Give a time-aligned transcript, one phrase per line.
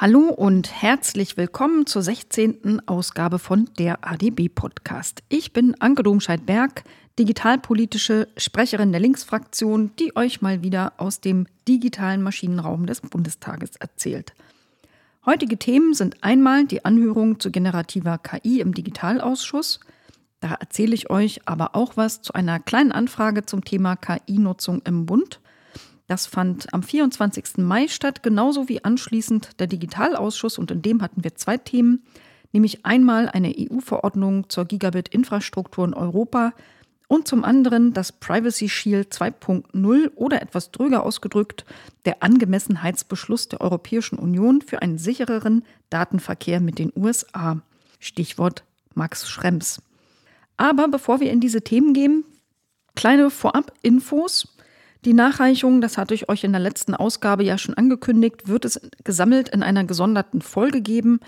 [0.00, 2.88] Hallo und herzlich willkommen zur 16.
[2.88, 5.22] Ausgabe von der ADB Podcast.
[5.28, 6.84] Ich bin Anke Domscheit-Berg,
[7.18, 14.32] digitalpolitische Sprecherin der Linksfraktion, die euch mal wieder aus dem digitalen Maschinenraum des Bundestages erzählt.
[15.26, 19.80] Heutige Themen sind einmal die Anhörung zu generativer KI im Digitalausschuss.
[20.40, 25.04] Da erzähle ich euch aber auch was zu einer kleinen Anfrage zum Thema KI-Nutzung im
[25.04, 25.40] Bund.
[26.10, 27.58] Das fand am 24.
[27.58, 32.02] Mai statt, genauso wie anschließend der Digitalausschuss und in dem hatten wir zwei Themen,
[32.50, 36.52] nämlich einmal eine EU-Verordnung zur Gigabit-Infrastruktur in Europa
[37.06, 41.64] und zum anderen das Privacy Shield 2.0 oder etwas dröger ausgedrückt
[42.04, 47.62] der Angemessenheitsbeschluss der Europäischen Union für einen sichereren Datenverkehr mit den USA.
[48.00, 48.64] Stichwort
[48.96, 49.80] Max Schrems.
[50.56, 52.24] Aber bevor wir in diese Themen gehen,
[52.96, 54.49] kleine Vorab-Infos.
[55.04, 58.80] Die Nachreichung, das hatte ich euch in der letzten Ausgabe ja schon angekündigt, wird es
[59.02, 61.20] gesammelt in einer gesonderten Folge geben.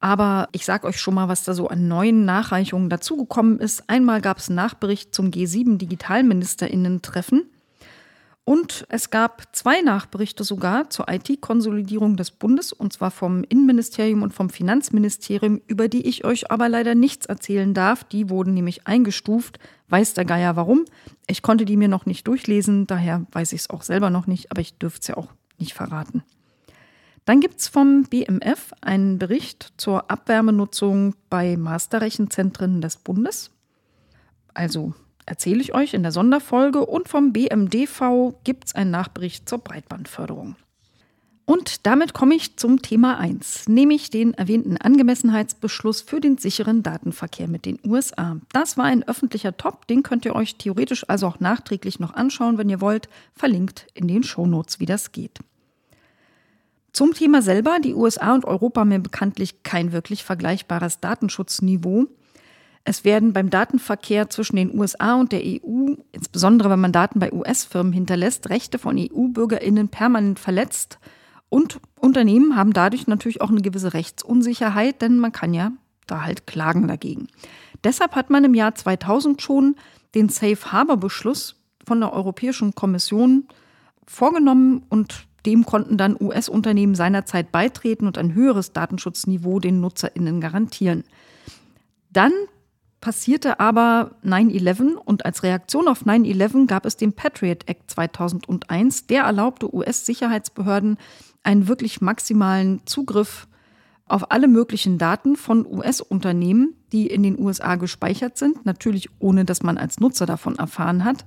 [0.00, 3.84] Aber ich sage euch schon mal, was da so an neuen Nachreichungen dazugekommen ist.
[3.88, 7.44] Einmal gab es einen Nachbericht zum G7 Digitalministerinnen-Treffen.
[8.44, 14.34] Und es gab zwei Nachberichte sogar zur IT-Konsolidierung des Bundes, und zwar vom Innenministerium und
[14.34, 18.02] vom Finanzministerium, über die ich euch aber leider nichts erzählen darf.
[18.02, 19.60] Die wurden nämlich eingestuft.
[19.88, 20.86] Weiß der Geier warum.
[21.28, 24.50] Ich konnte die mir noch nicht durchlesen, daher weiß ich es auch selber noch nicht,
[24.50, 26.24] aber ich dürfte es ja auch nicht verraten.
[27.24, 33.52] Dann gibt es vom BMF einen Bericht zur Abwärmenutzung bei Masterrechenzentren des Bundes.
[34.54, 34.94] Also
[35.26, 40.56] erzähle ich euch in der Sonderfolge und vom BMDV gibt es einen Nachbericht zur Breitbandförderung.
[41.44, 47.48] Und damit komme ich zum Thema 1, nämlich den erwähnten Angemessenheitsbeschluss für den sicheren Datenverkehr
[47.48, 48.38] mit den USA.
[48.52, 52.58] Das war ein öffentlicher Top, den könnt ihr euch theoretisch also auch nachträglich noch anschauen,
[52.58, 55.40] wenn ihr wollt, verlinkt in den Shownotes, wie das geht.
[56.92, 62.06] Zum Thema selber, die USA und Europa haben bekanntlich kein wirklich vergleichbares Datenschutzniveau.
[62.84, 67.32] Es werden beim Datenverkehr zwischen den USA und der EU, insbesondere wenn man Daten bei
[67.32, 70.98] US-Firmen hinterlässt, Rechte von EU-Bürgerinnen permanent verletzt.
[71.48, 75.72] Und Unternehmen haben dadurch natürlich auch eine gewisse Rechtsunsicherheit, denn man kann ja
[76.06, 77.28] da halt klagen dagegen.
[77.84, 79.76] Deshalb hat man im Jahr 2000 schon
[80.14, 81.56] den Safe Harbor Beschluss
[81.86, 83.46] von der Europäischen Kommission
[84.06, 91.04] vorgenommen und dem konnten dann US-Unternehmen seinerzeit beitreten und ein höheres Datenschutzniveau den NutzerInnen garantieren.
[92.10, 92.32] Dann
[93.02, 99.08] passierte aber 9-11 und als Reaktion auf 9-11 gab es den Patriot Act 2001.
[99.08, 100.96] Der erlaubte US-Sicherheitsbehörden
[101.42, 103.48] einen wirklich maximalen Zugriff
[104.06, 109.62] auf alle möglichen Daten von US-Unternehmen, die in den USA gespeichert sind, natürlich ohne dass
[109.62, 111.26] man als Nutzer davon erfahren hat.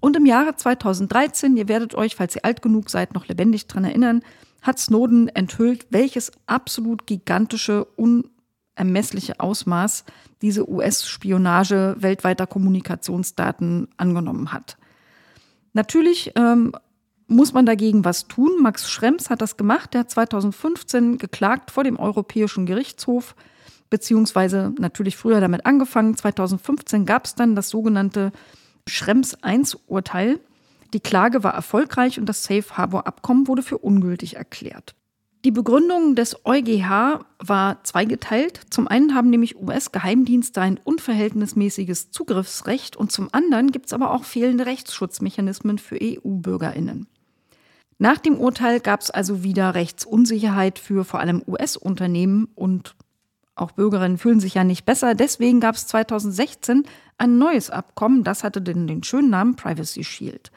[0.00, 3.84] Und im Jahre 2013, ihr werdet euch, falls ihr alt genug seid, noch lebendig daran
[3.84, 4.22] erinnern,
[4.62, 7.86] hat Snowden enthüllt, welches absolut gigantische,
[8.78, 10.04] unermessliche Ausmaß
[10.42, 14.76] diese US-Spionage weltweiter Kommunikationsdaten angenommen hat.
[15.72, 16.72] Natürlich ähm,
[17.26, 18.50] muss man dagegen was tun.
[18.60, 19.94] Max Schrems hat das gemacht.
[19.94, 23.34] Der hat 2015 geklagt vor dem Europäischen Gerichtshof,
[23.90, 26.16] beziehungsweise natürlich früher damit angefangen.
[26.16, 28.32] 2015 gab es dann das sogenannte
[28.86, 30.40] Schrems I-Urteil.
[30.92, 34.94] Die Klage war erfolgreich und das Safe Harbor Abkommen wurde für ungültig erklärt.
[35.44, 38.62] Die Begründung des EuGH war zweigeteilt.
[38.70, 44.24] Zum einen haben nämlich US-Geheimdienste ein unverhältnismäßiges Zugriffsrecht und zum anderen gibt es aber auch
[44.24, 47.08] fehlende Rechtsschutzmechanismen für EU-Bürgerinnen.
[47.98, 52.96] Nach dem Urteil gab es also wieder Rechtsunsicherheit für vor allem US-Unternehmen und
[53.54, 55.14] auch Bürgerinnen fühlen sich ja nicht besser.
[55.14, 56.84] Deswegen gab es 2016
[57.18, 60.50] ein neues Abkommen, das hatte den, den schönen Namen Privacy Shield.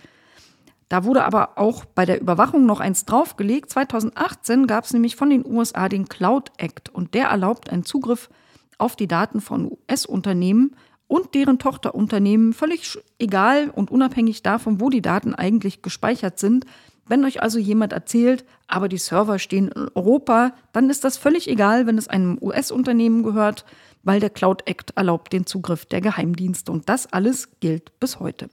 [0.89, 3.69] Da wurde aber auch bei der Überwachung noch eins draufgelegt.
[3.71, 8.29] 2018 gab es nämlich von den USA den Cloud Act und der erlaubt einen Zugriff
[8.77, 10.75] auf die Daten von US-Unternehmen
[11.07, 16.65] und deren Tochterunternehmen, völlig egal und unabhängig davon, wo die Daten eigentlich gespeichert sind.
[17.05, 21.49] Wenn euch also jemand erzählt, aber die Server stehen in Europa, dann ist das völlig
[21.49, 23.65] egal, wenn es einem US-Unternehmen gehört,
[24.03, 28.49] weil der Cloud Act erlaubt den Zugriff der Geheimdienste und das alles gilt bis heute.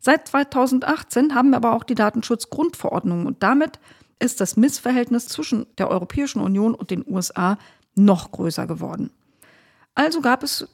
[0.00, 3.78] Seit 2018 haben wir aber auch die Datenschutzgrundverordnung und damit
[4.18, 7.58] ist das Missverhältnis zwischen der Europäischen Union und den USA
[7.94, 9.10] noch größer geworden.
[9.94, 10.68] Also gab es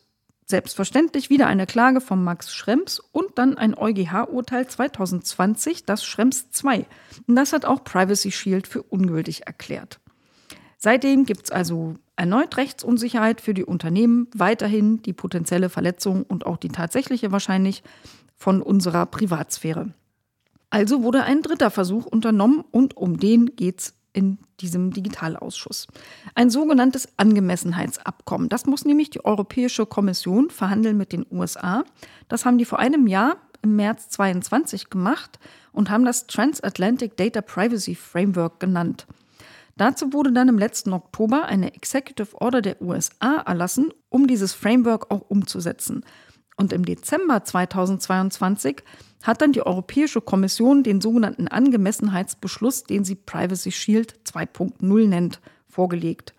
[0.47, 6.87] selbstverständlich wieder eine Klage von Max Schrems und dann ein EuGH-Urteil 2020, das Schrems 2.
[7.27, 9.99] Und das hat auch Privacy Shield für ungültig erklärt.
[10.77, 16.57] Seitdem gibt es also erneut Rechtsunsicherheit für die Unternehmen, weiterhin die potenzielle Verletzung und auch
[16.57, 17.83] die tatsächliche wahrscheinlich
[18.43, 19.95] von unserer Privatsphäre.
[20.69, 25.87] Also wurde ein dritter Versuch unternommen und um den geht's in diesem Digitalausschuss.
[26.35, 28.49] Ein sogenanntes Angemessenheitsabkommen.
[28.49, 31.85] Das muss nämlich die Europäische Kommission verhandeln mit den USA.
[32.29, 35.39] Das haben die vor einem Jahr im März 22 gemacht
[35.71, 39.07] und haben das Transatlantic Data Privacy Framework genannt.
[39.77, 45.11] Dazu wurde dann im letzten Oktober eine Executive Order der USA erlassen, um dieses Framework
[45.11, 46.05] auch umzusetzen.
[46.63, 48.85] Und im Dezember 2022
[49.25, 56.35] hat dann die Europäische Kommission den sogenannten Angemessenheitsbeschluss, den sie Privacy Shield 2.0 nennt, vorgelegt.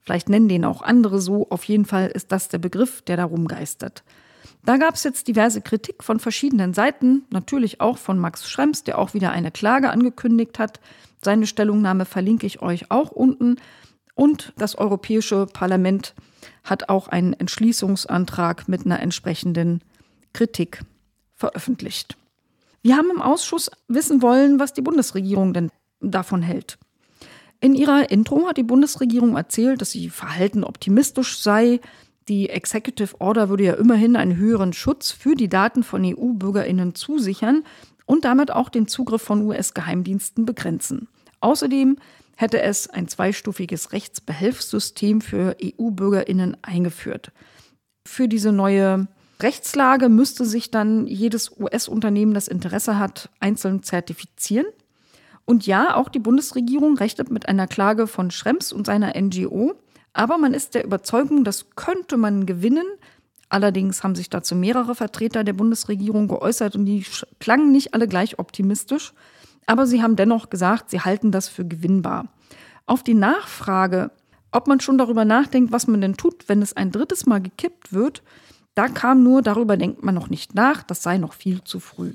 [0.00, 3.48] Vielleicht nennen den auch andere so, auf jeden Fall ist das der Begriff, der darum
[3.48, 4.04] geistert.
[4.64, 8.96] Da gab es jetzt diverse Kritik von verschiedenen Seiten, natürlich auch von Max Schrems, der
[8.98, 10.78] auch wieder eine Klage angekündigt hat.
[11.20, 13.56] Seine Stellungnahme verlinke ich euch auch unten.
[14.14, 16.14] Und das Europäische Parlament
[16.64, 19.82] hat auch einen Entschließungsantrag mit einer entsprechenden
[20.32, 20.80] Kritik
[21.34, 22.16] veröffentlicht.
[22.82, 25.70] Wir haben im Ausschuss wissen wollen, was die Bundesregierung denn
[26.00, 26.78] davon hält.
[27.60, 31.80] In ihrer Intro hat die Bundesregierung erzählt, dass sie verhalten optimistisch sei.
[32.28, 37.64] Die Executive Order würde ja immerhin einen höheren Schutz für die Daten von EU-Bürgerinnen zusichern
[38.06, 41.08] und damit auch den Zugriff von US-Geheimdiensten begrenzen.
[41.40, 41.96] Außerdem
[42.36, 47.32] hätte es ein zweistufiges Rechtsbehelfssystem für EU-Bürgerinnen eingeführt.
[48.06, 49.06] Für diese neue
[49.40, 54.66] Rechtslage müsste sich dann jedes US-Unternehmen, das Interesse hat, einzeln zertifizieren.
[55.44, 59.74] Und ja, auch die Bundesregierung rechnet mit einer Klage von Schrems und seiner NGO.
[60.12, 62.86] Aber man ist der Überzeugung, das könnte man gewinnen.
[63.48, 67.04] Allerdings haben sich dazu mehrere Vertreter der Bundesregierung geäußert und die
[67.40, 69.12] klangen nicht alle gleich optimistisch.
[69.66, 72.28] Aber sie haben dennoch gesagt, sie halten das für gewinnbar.
[72.86, 74.10] Auf die Nachfrage,
[74.52, 77.92] ob man schon darüber nachdenkt, was man denn tut, wenn es ein drittes Mal gekippt
[77.92, 78.22] wird,
[78.74, 82.14] da kam nur, darüber denkt man noch nicht nach, das sei noch viel zu früh.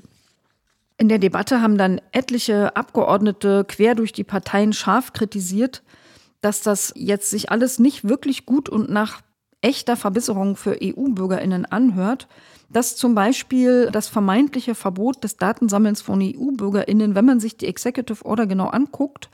[0.98, 5.82] In der Debatte haben dann etliche Abgeordnete quer durch die Parteien scharf kritisiert,
[6.42, 9.22] dass das jetzt sich alles nicht wirklich gut und nach
[9.62, 12.28] echter Verbesserung für EU-Bürgerinnen anhört,
[12.70, 18.24] dass zum Beispiel das vermeintliche Verbot des Datensammelns von EU-Bürgerinnen, wenn man sich die Executive
[18.24, 19.28] Order genau anguckt,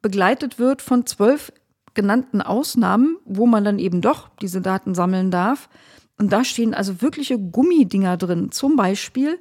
[0.00, 1.52] begleitet wird von zwölf
[1.94, 5.68] genannten Ausnahmen, wo man dann eben doch diese Daten sammeln darf.
[6.16, 8.52] Und da stehen also wirkliche Gummidinger drin.
[8.52, 9.40] Zum Beispiel,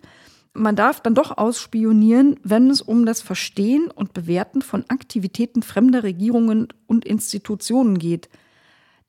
[0.53, 6.01] man darf dann doch ausspionieren, wenn es um das Verstehen und Bewerten von Aktivitäten fremder
[6.01, 8.29] Regierungen und Institutionen geht.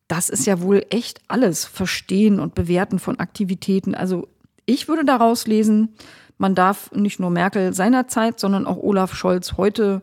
[0.08, 3.94] Das ist ja wohl echt alles, Verstehen und Bewerten von Aktivitäten.
[3.94, 4.26] Also
[4.64, 5.90] ich würde daraus lesen,
[6.38, 10.02] man darf nicht nur Merkel seinerzeit, sondern auch Olaf Scholz heute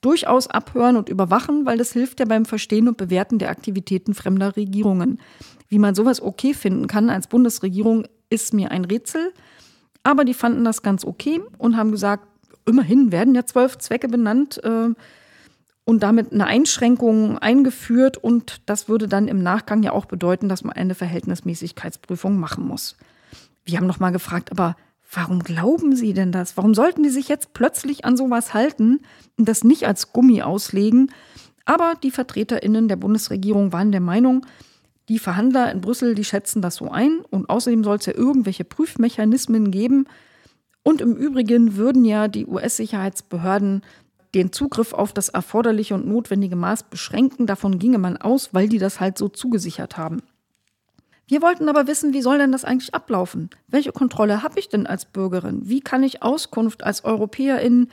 [0.00, 4.56] durchaus abhören und überwachen, weil das hilft ja beim Verstehen und Bewerten der Aktivitäten fremder
[4.56, 5.20] Regierungen.
[5.68, 9.32] Wie man sowas okay finden kann als Bundesregierung, ist mir ein Rätsel.
[10.02, 12.26] Aber die fanden das ganz okay und haben gesagt,
[12.66, 14.90] immerhin werden ja zwölf Zwecke benannt äh,
[15.90, 18.16] und damit eine Einschränkung eingeführt.
[18.16, 22.96] Und das würde dann im Nachgang ja auch bedeuten, dass man eine Verhältnismäßigkeitsprüfung machen muss.
[23.64, 24.76] Wir haben nochmal gefragt, aber
[25.12, 26.56] warum glauben Sie denn das?
[26.56, 29.00] Warum sollten die sich jetzt plötzlich an sowas halten
[29.36, 31.10] und das nicht als Gummi auslegen?
[31.64, 34.46] Aber die VertreterInnen der Bundesregierung waren der Meinung,
[35.08, 37.18] die Verhandler in Brüssel, die schätzen das so ein.
[37.30, 40.06] Und außerdem soll es ja irgendwelche Prüfmechanismen geben.
[40.84, 43.82] Und im Übrigen würden ja die US-Sicherheitsbehörden
[44.34, 47.46] den Zugriff auf das erforderliche und notwendige Maß beschränken.
[47.46, 50.22] Davon ginge man aus, weil die das halt so zugesichert haben.
[51.26, 53.50] Wir wollten aber wissen, wie soll denn das eigentlich ablaufen?
[53.68, 55.60] Welche Kontrolle habe ich denn als Bürgerin?
[55.68, 57.88] Wie kann ich Auskunft als Europäerin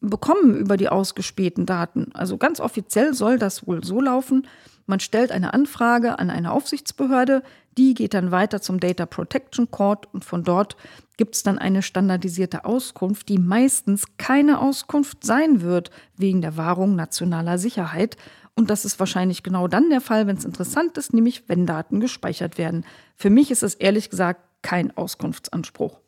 [0.00, 2.10] bekommen über die ausgespähten Daten?
[2.14, 4.46] Also ganz offiziell soll das wohl so laufen,
[4.90, 7.44] man stellt eine Anfrage an eine Aufsichtsbehörde,
[7.78, 10.76] die geht dann weiter zum Data Protection Court und von dort
[11.20, 16.96] gibt es dann eine standardisierte Auskunft, die meistens keine Auskunft sein wird wegen der Wahrung
[16.96, 18.16] nationaler Sicherheit.
[18.54, 22.00] Und das ist wahrscheinlich genau dann der Fall, wenn es interessant ist, nämlich wenn Daten
[22.00, 22.86] gespeichert werden.
[23.16, 26.00] Für mich ist es ehrlich gesagt kein Auskunftsanspruch.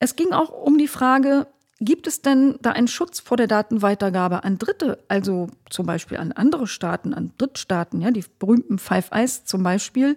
[0.00, 1.46] Es ging auch um die Frage,
[1.78, 6.32] Gibt es denn da einen Schutz vor der Datenweitergabe an Dritte, also zum Beispiel an
[6.32, 10.16] andere Staaten, an Drittstaaten, ja, die berühmten Five Eyes zum Beispiel?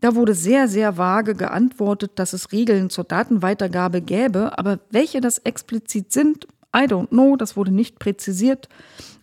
[0.00, 5.38] Da wurde sehr, sehr vage geantwortet, dass es Regeln zur Datenweitergabe gäbe, aber welche das
[5.38, 8.68] explizit sind, I don't know, das wurde nicht präzisiert.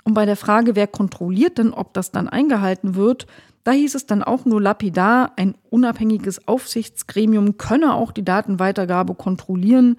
[0.04, 3.26] Und bei der Frage, wer kontrolliert denn, ob das dann eingehalten wird,
[3.64, 9.98] da hieß es dann auch nur lapidar, ein unabhängiges Aufsichtsgremium könne auch die Datenweitergabe kontrollieren.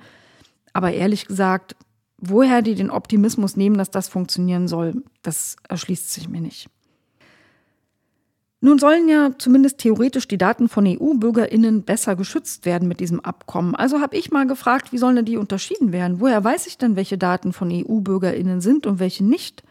[0.73, 1.77] Aber ehrlich gesagt,
[2.17, 6.71] woher die den Optimismus nehmen, dass das funktionieren soll, das erschließt sich mir nicht.
[8.61, 13.77] Nun sollen ja zumindest theoretisch die Daten von EU-Bürgerinnen besser geschützt werden mit diesem Abkommen.
[13.77, 16.21] Also habe ich mal gefragt, wie sollen denn die unterschieden werden?
[16.21, 19.63] Woher weiß ich denn, welche Daten von EU-Bürgerinnen sind und welche nicht?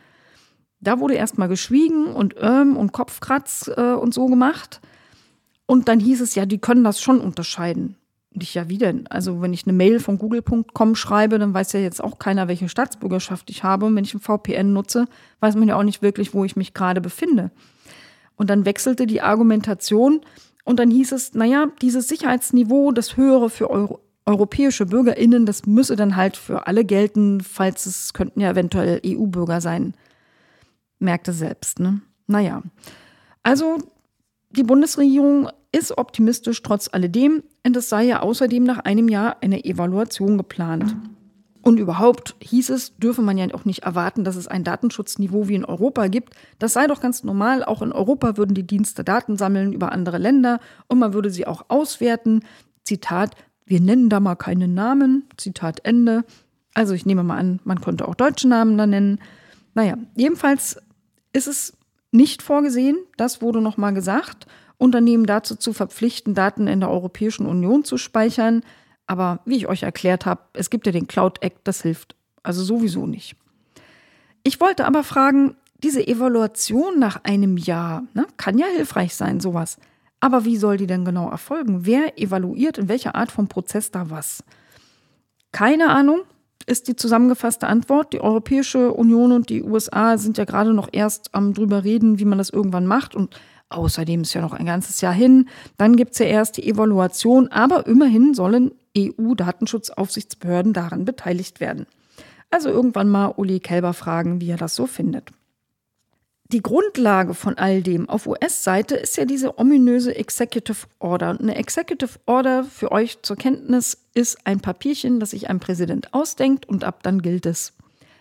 [0.79, 4.79] Da wurde erstmal geschwiegen und ähm und Kopfkratz äh, und so gemacht.
[5.65, 7.98] Und dann hieß es ja, die können das schon unterscheiden.
[8.34, 9.08] Und ich, ja, wie denn?
[9.08, 12.70] Also, wenn ich eine Mail von google.com schreibe, dann weiß ja jetzt auch keiner, welche
[12.70, 13.88] Staatsbürgerschaft ich habe.
[13.88, 15.08] Und wenn ich ein VPN nutze,
[15.39, 17.51] weiß man ja auch nicht wirklich, wo ich mich gerade befinde.
[18.38, 20.22] Und dann wechselte die Argumentation
[20.63, 25.96] und dann hieß es, naja, dieses Sicherheitsniveau, das höhere für Euro europäische BürgerInnen, das müsse
[25.96, 29.94] dann halt für alle gelten, falls es könnten ja eventuell EU-Bürger sein.
[31.00, 32.01] Merkte selbst, ne?
[32.27, 32.62] Naja.
[33.41, 33.77] Also,
[34.50, 39.63] die Bundesregierung ist optimistisch trotz alledem und es sei ja außerdem nach einem Jahr eine
[39.63, 40.94] Evaluation geplant.
[41.68, 45.56] Und überhaupt hieß es, dürfe man ja auch nicht erwarten, dass es ein Datenschutzniveau wie
[45.56, 46.34] in Europa gibt.
[46.60, 47.62] Das sei doch ganz normal.
[47.62, 51.46] Auch in Europa würden die Dienste Daten sammeln über andere Länder und man würde sie
[51.46, 52.46] auch auswerten.
[52.86, 55.26] Zitat, wir nennen da mal keine Namen.
[55.36, 56.24] Zitat Ende.
[56.74, 59.20] Also ich nehme mal an, man konnte auch deutsche Namen da nennen.
[59.74, 60.78] Naja, jedenfalls
[61.34, 61.76] ist es
[62.14, 64.48] nicht vorgesehen, das wurde nochmal gesagt,
[64.78, 68.62] Unternehmen dazu zu verpflichten, Daten in der Europäischen Union zu speichern.
[69.08, 72.64] Aber wie ich euch erklärt habe, es gibt ja den Cloud Act, das hilft also
[72.64, 73.36] sowieso nicht.
[74.44, 79.78] Ich wollte aber fragen, diese Evaluation nach einem Jahr ne, kann ja hilfreich sein, sowas.
[80.20, 81.86] Aber wie soll die denn genau erfolgen?
[81.86, 84.44] Wer evaluiert in welcher Art von Prozess da was?
[85.52, 86.22] Keine Ahnung,
[86.66, 88.14] ist die zusammengefasste Antwort.
[88.14, 92.26] Die Europäische Union und die USA sind ja gerade noch erst am drüber reden, wie
[92.26, 93.16] man das irgendwann macht.
[93.16, 95.48] Und außerdem ist ja noch ein ganzes Jahr hin.
[95.78, 97.50] Dann gibt es ja erst die Evaluation.
[97.50, 101.86] Aber immerhin sollen EU-Datenschutzaufsichtsbehörden daran beteiligt werden.
[102.50, 105.32] Also irgendwann mal Uli Kelber fragen, wie er das so findet.
[106.54, 111.38] Die Grundlage von all dem auf US-Seite ist ja diese ominöse Executive Order.
[111.38, 116.66] Eine Executive Order für euch zur Kenntnis ist ein Papierchen, das sich ein Präsident ausdenkt
[116.66, 117.74] und ab dann gilt es.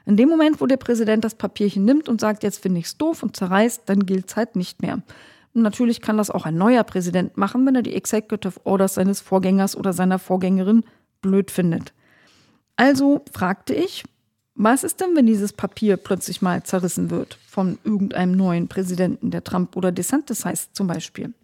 [0.07, 2.99] In dem Moment, wo der Präsident das Papierchen nimmt und sagt, jetzt finde ich es
[2.99, 5.03] doof und zerreißt, dann gilt es halt nicht mehr.
[5.63, 9.77] Natürlich kann das auch ein neuer Präsident machen, wenn er die Executive Orders seines Vorgängers
[9.77, 10.85] oder seiner Vorgängerin
[11.23, 11.93] blöd findet.
[12.77, 14.05] Also fragte ich,
[14.55, 19.45] was ist denn, wenn dieses Papier plötzlich mal zerrissen wird von irgendeinem neuen Präsidenten, der
[19.45, 21.35] Trump oder DeSantis heißt zum Beispiel?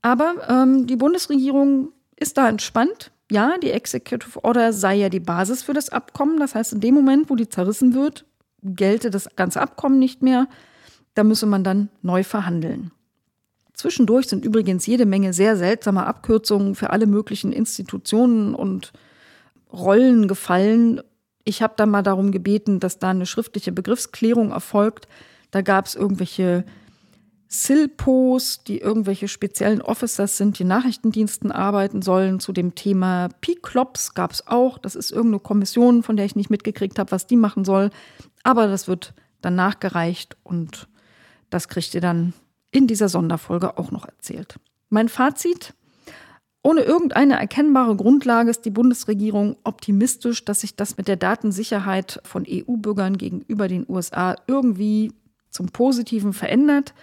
[0.00, 3.10] Aber ähm, die Bundesregierung ist da entspannt.
[3.30, 6.38] Ja, die Executive Order sei ja die Basis für das Abkommen.
[6.40, 8.24] Das heißt, in dem Moment, wo die zerrissen wird,
[8.62, 10.48] gelte das ganze Abkommen nicht mehr.
[11.14, 12.90] Da müsse man dann neu verhandeln.
[13.78, 18.92] Zwischendurch sind übrigens jede Menge sehr seltsamer Abkürzungen für alle möglichen Institutionen und
[19.72, 21.00] Rollen gefallen,
[21.44, 25.08] ich habe dann mal darum gebeten, dass da eine schriftliche Begriffsklärung erfolgt.
[25.50, 26.64] Da gab es irgendwelche
[27.48, 32.40] SILPOs, die irgendwelche speziellen Officers sind, die Nachrichtendiensten arbeiten sollen.
[32.40, 34.76] Zu dem Thema PCLOPS gab es auch.
[34.76, 37.90] Das ist irgendeine Kommission, von der ich nicht mitgekriegt habe, was die machen soll.
[38.42, 40.88] Aber das wird dann nachgereicht und
[41.48, 42.34] das kriegt ihr dann
[42.70, 44.58] in dieser Sonderfolge auch noch erzählt.
[44.90, 45.74] Mein Fazit,
[46.62, 52.44] ohne irgendeine erkennbare Grundlage ist die Bundesregierung optimistisch, dass sich das mit der Datensicherheit von
[52.48, 55.12] EU-Bürgern gegenüber den USA irgendwie
[55.50, 56.94] zum Positiven verändert.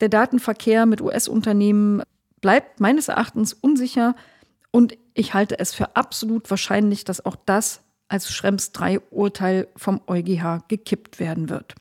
[0.00, 2.02] Der Datenverkehr mit US-Unternehmen
[2.40, 4.14] bleibt meines Erachtens unsicher
[4.70, 10.00] und ich halte es für absolut wahrscheinlich, dass auch das als Schrems 3 Urteil vom
[10.06, 11.74] EuGH gekippt werden wird.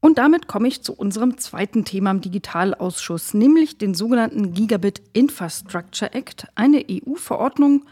[0.00, 6.12] Und damit komme ich zu unserem zweiten Thema im Digitalausschuss, nämlich den sogenannten Gigabit Infrastructure
[6.14, 7.84] Act, eine EU-Verordnung,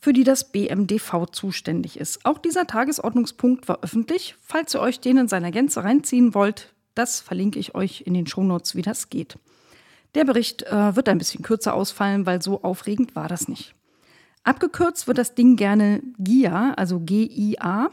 [0.00, 2.24] für die das BMDV zuständig ist.
[2.24, 4.36] Auch dieser Tagesordnungspunkt war öffentlich.
[4.40, 8.26] Falls ihr euch den in seiner Gänze reinziehen wollt, das verlinke ich euch in den
[8.26, 9.38] Shownotes, wie das geht.
[10.14, 13.74] Der Bericht äh, wird ein bisschen kürzer ausfallen, weil so aufregend war das nicht.
[14.44, 17.90] Abgekürzt wird das Ding gerne GIA, also G-I-A.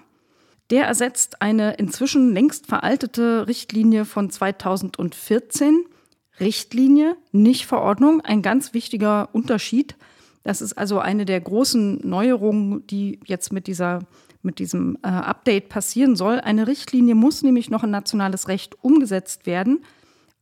[0.74, 5.86] Der ersetzt eine inzwischen längst veraltete Richtlinie von 2014.
[6.40, 9.96] Richtlinie, nicht Verordnung, ein ganz wichtiger Unterschied.
[10.42, 14.00] Das ist also eine der großen Neuerungen, die jetzt mit, dieser,
[14.42, 16.40] mit diesem äh, Update passieren soll.
[16.40, 19.86] Eine Richtlinie muss nämlich noch in nationales Recht umgesetzt werden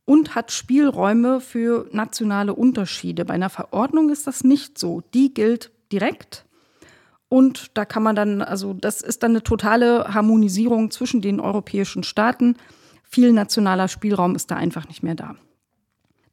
[0.06, 3.26] und hat Spielräume für nationale Unterschiede.
[3.26, 5.02] Bei einer Verordnung ist das nicht so.
[5.12, 6.46] Die gilt direkt
[7.32, 12.02] und da kann man dann, also das ist dann eine totale Harmonisierung zwischen den europäischen
[12.02, 12.56] Staaten.
[13.04, 15.36] Viel nationaler Spielraum ist da einfach nicht mehr da.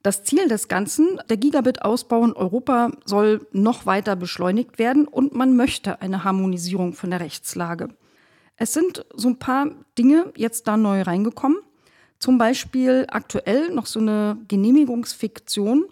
[0.04, 5.56] Das Ziel des Ganzen, der Gigabit-Ausbau in Europa soll noch weiter beschleunigt werden und man
[5.56, 7.88] möchte eine Harmonisierung von der Rechtslage.
[8.58, 11.60] Es sind so ein paar Dinge jetzt da neu reingekommen.
[12.20, 15.86] Zum Beispiel aktuell noch so eine Genehmigungsfiktion.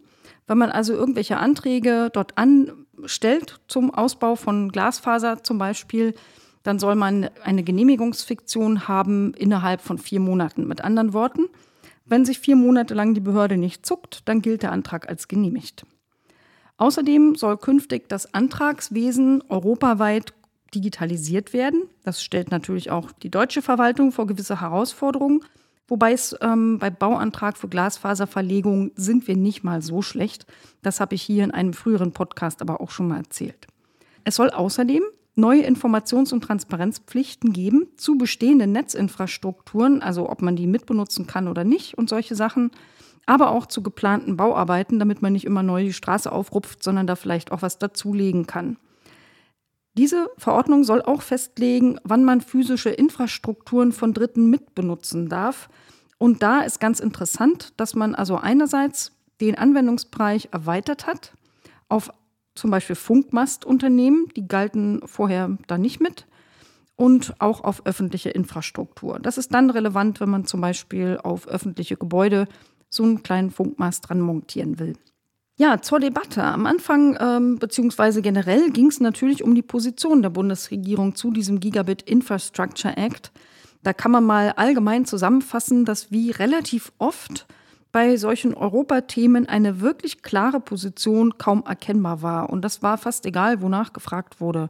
[0.48, 6.16] Wenn man also irgendwelche Anträge dort an stellt zum Ausbau von Glasfaser zum Beispiel,
[6.64, 10.68] dann soll man eine Genehmigungsfiktion haben innerhalb von vier Monaten.
[10.68, 11.46] Mit anderen Worten,
[12.06, 15.86] wenn sich vier Monate lang die Behörde nicht zuckt, dann gilt der Antrag als genehmigt.
[16.78, 20.34] Außerdem soll künftig das Antragswesen europaweit
[20.74, 21.84] digitalisiert werden.
[22.04, 25.44] Das stellt natürlich auch die deutsche Verwaltung vor gewisse Herausforderungen.
[25.88, 30.46] Wobei es ähm, bei Bauantrag für Glasfaserverlegung sind wir nicht mal so schlecht.
[30.82, 33.68] Das habe ich hier in einem früheren Podcast aber auch schon mal erzählt.
[34.26, 35.04] Es soll außerdem
[35.36, 41.64] neue Informations- und Transparenzpflichten geben zu bestehenden Netzinfrastrukturen, also ob man die mitbenutzen kann oder
[41.64, 42.72] nicht und solche Sachen,
[43.26, 47.16] aber auch zu geplanten Bauarbeiten, damit man nicht immer neu die Straße aufrupft, sondern da
[47.16, 48.78] vielleicht auch was dazulegen kann.
[49.98, 55.70] Diese Verordnung soll auch festlegen, wann man physische Infrastrukturen von Dritten mitbenutzen darf.
[56.20, 59.12] Und da ist ganz interessant, dass man also einerseits
[59.42, 61.34] den Anwendungsbereich erweitert hat
[61.90, 62.12] auf
[62.54, 66.28] zum Beispiel Funkmastunternehmen, die galten vorher da nicht mit,
[66.96, 69.20] und auch auf öffentliche Infrastruktur.
[69.20, 72.48] Das ist dann relevant, wenn man zum Beispiel auf öffentliche Gebäude
[72.90, 74.94] so einen kleinen Funkmast dran montieren will.
[75.60, 76.44] Ja, zur Debatte.
[76.44, 81.60] Am Anfang ähm, beziehungsweise generell ging es natürlich um die Position der Bundesregierung zu diesem
[81.60, 83.32] Gigabit Infrastructure Act.
[83.82, 87.48] Da kann man mal allgemein zusammenfassen, dass wie relativ oft
[87.92, 92.52] bei solchen Europathemen eine wirklich klare Position kaum erkennbar war.
[92.52, 94.70] Und das war fast egal, wonach gefragt wurde.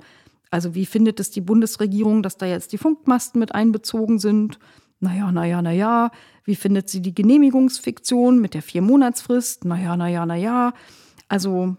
[0.52, 4.58] Also wie findet es die Bundesregierung, dass da jetzt die Funkmasten mit einbezogen sind?
[5.00, 6.12] Naja, naja, naja.
[6.44, 9.66] Wie findet sie die Genehmigungsfiktion mit der Vier-Monatsfrist?
[9.66, 10.74] Naja, naja, naja.
[11.28, 11.76] Also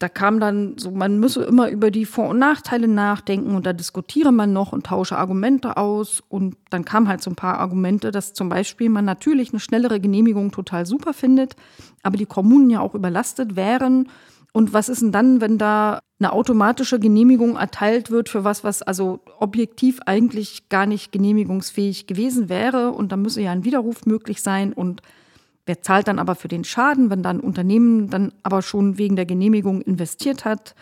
[0.00, 3.74] da kam dann so, man müsse immer über die Vor- und Nachteile nachdenken und da
[3.74, 6.22] diskutiere man noch und tausche Argumente aus.
[6.26, 10.00] Und dann kamen halt so ein paar Argumente, dass zum Beispiel man natürlich eine schnellere
[10.00, 11.54] Genehmigung total super findet,
[12.02, 14.08] aber die Kommunen ja auch überlastet wären.
[14.52, 18.82] Und was ist denn dann, wenn da eine automatische Genehmigung erteilt wird für was, was
[18.82, 22.90] also objektiv eigentlich gar nicht genehmigungsfähig gewesen wäre?
[22.90, 25.02] Und da müsse ja ein Widerruf möglich sein und
[25.66, 29.14] Wer zahlt dann aber für den Schaden, wenn dann ein Unternehmen dann aber schon wegen
[29.14, 30.74] der Genehmigung investiert hat?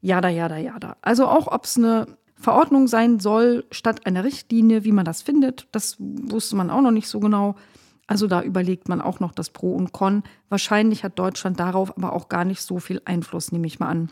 [0.00, 0.96] Jada, jada, jada.
[1.02, 5.66] Also auch, ob es eine Verordnung sein soll statt einer Richtlinie, wie man das findet,
[5.72, 7.56] das wusste man auch noch nicht so genau.
[8.08, 10.24] Also da überlegt man auch noch das Pro und Con.
[10.48, 14.10] Wahrscheinlich hat Deutschland darauf aber auch gar nicht so viel Einfluss, nehme ich mal an.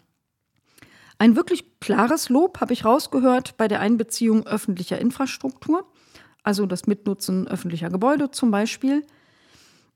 [1.19, 5.91] Ein wirklich klares Lob habe ich rausgehört bei der Einbeziehung öffentlicher Infrastruktur,
[6.43, 9.03] also das Mitnutzen öffentlicher Gebäude zum Beispiel.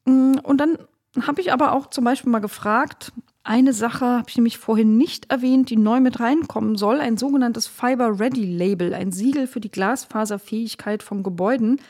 [0.07, 0.79] Mm, und dann
[1.21, 5.31] habe ich aber auch zum Beispiel mal gefragt, eine Sache habe ich nämlich vorhin nicht
[5.31, 9.71] erwähnt, die neu mit reinkommen soll, ein sogenanntes Fiber Ready Label, ein Siegel für die
[9.71, 11.81] Glasfaserfähigkeit von Gebäuden.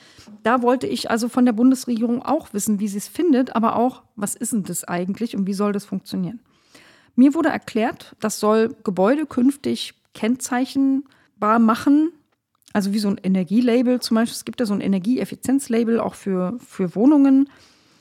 [0.45, 4.03] Da wollte ich also von der Bundesregierung auch wissen, wie sie es findet, aber auch,
[4.15, 6.41] was ist denn das eigentlich und wie soll das funktionieren?
[7.17, 12.13] Mir wurde erklärt, das soll Gebäude künftig kennzeichenbar machen,
[12.73, 14.37] also wie so ein Energielabel zum Beispiel.
[14.37, 17.49] Es gibt ja so ein Energieeffizienzlabel auch für, für Wohnungen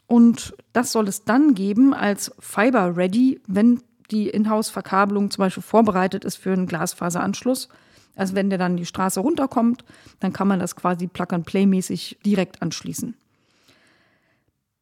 [0.09, 6.25] und das soll es dann geben als Fiber Ready, wenn die Inhouse-Verkabelung zum Beispiel vorbereitet
[6.25, 7.69] ist für einen Glasfaseranschluss.
[8.15, 9.85] Also wenn der dann die Straße runterkommt,
[10.19, 13.15] dann kann man das quasi Plug-and-Play-mäßig direkt anschließen.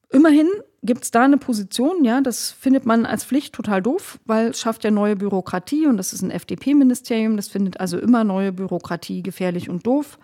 [0.09, 0.47] Immerhin
[0.81, 4.61] gibt es da eine Position, ja, das findet man als Pflicht total doof, weil es
[4.61, 9.23] schafft ja neue Bürokratie und das ist ein FDP-Ministerium, das findet also immer neue Bürokratie
[9.23, 10.17] gefährlich und doof.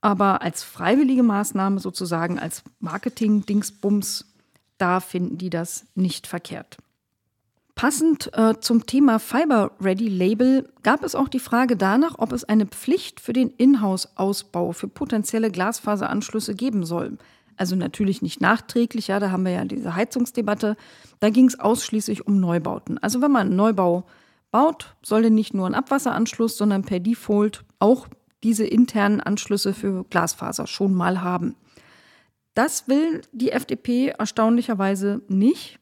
[0.00, 4.31] Aber als freiwillige Maßnahme sozusagen, als Marketing-Dingsbums
[4.82, 6.76] da finden die das nicht verkehrt.
[7.76, 12.44] Passend äh, zum Thema Fiber Ready Label gab es auch die Frage danach, ob es
[12.44, 17.16] eine Pflicht für den Inhouse-Ausbau für potenzielle Glasfaseranschlüsse geben soll.
[17.56, 20.76] Also natürlich nicht nachträglich, ja, da haben wir ja diese Heizungsdebatte.
[21.20, 22.98] Da ging es ausschließlich um Neubauten.
[22.98, 24.04] Also wenn man einen Neubau
[24.50, 28.08] baut, soll der nicht nur ein Abwasseranschluss, sondern per Default auch
[28.42, 31.54] diese internen Anschlüsse für Glasfaser schon mal haben.
[32.54, 35.78] Das will die FDP erstaunlicherweise nicht.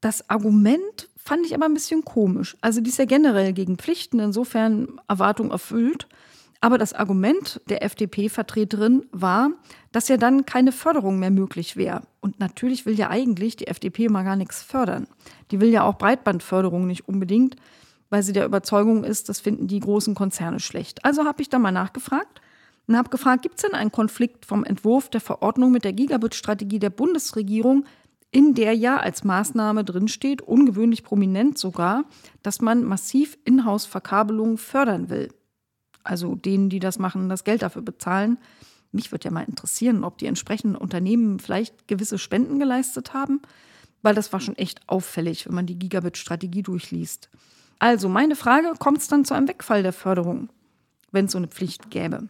[0.00, 2.56] Das Argument fand ich aber ein bisschen komisch.
[2.60, 6.08] Also die ist ja generell gegen Pflichten, insofern Erwartung erfüllt.
[6.60, 9.50] Aber das Argument der FDP-Vertreterin war,
[9.92, 12.02] dass ja dann keine Förderung mehr möglich wäre.
[12.20, 15.06] Und natürlich will ja eigentlich die FDP mal gar nichts fördern.
[15.50, 17.56] Die will ja auch Breitbandförderung nicht unbedingt,
[18.08, 21.04] weil sie der Überzeugung ist, das finden die großen Konzerne schlecht.
[21.04, 22.40] Also habe ich da mal nachgefragt
[22.86, 26.78] und habe gefragt, gibt es denn einen Konflikt vom Entwurf der Verordnung mit der Gigabit-Strategie
[26.78, 27.84] der Bundesregierung,
[28.30, 32.04] in der ja als Maßnahme drinsteht, ungewöhnlich prominent sogar,
[32.42, 35.32] dass man massiv Inhouse-Verkabelungen fördern will.
[36.02, 38.38] Also denen, die das machen, das Geld dafür bezahlen.
[38.92, 43.40] Mich würde ja mal interessieren, ob die entsprechenden Unternehmen vielleicht gewisse Spenden geleistet haben,
[44.02, 47.30] weil das war schon echt auffällig, wenn man die Gigabit-Strategie durchliest.
[47.78, 50.50] Also meine Frage, kommt es dann zu einem Wegfall der Förderung?
[51.14, 52.28] wenn es so eine Pflicht gäbe.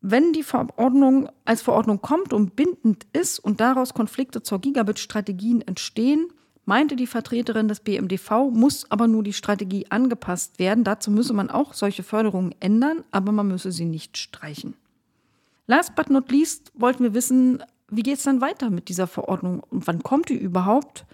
[0.00, 6.28] Wenn die Verordnung als Verordnung kommt und bindend ist und daraus Konflikte zur Gigabit-Strategien entstehen,
[6.64, 10.84] meinte die Vertreterin des BMDV, muss aber nur die Strategie angepasst werden.
[10.84, 14.74] Dazu müsse man auch solche Förderungen ändern, aber man müsse sie nicht streichen.
[15.66, 19.62] Last but not least wollten wir wissen, wie geht es dann weiter mit dieser Verordnung
[19.70, 21.04] und wann kommt die überhaupt?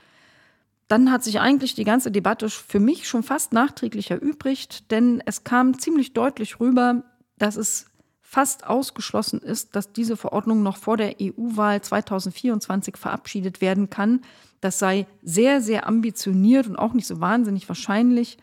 [0.88, 5.42] Dann hat sich eigentlich die ganze Debatte für mich schon fast nachträglich erübrigt, denn es
[5.42, 7.03] kam ziemlich deutlich rüber,
[7.38, 7.87] dass es
[8.28, 14.22] fast ausgeschlossen ist, dass diese Verordnung noch vor der EU-Wahl 2024 verabschiedet werden kann.
[14.60, 18.36] Das sei sehr, sehr ambitioniert und auch nicht so wahnsinnig wahrscheinlich.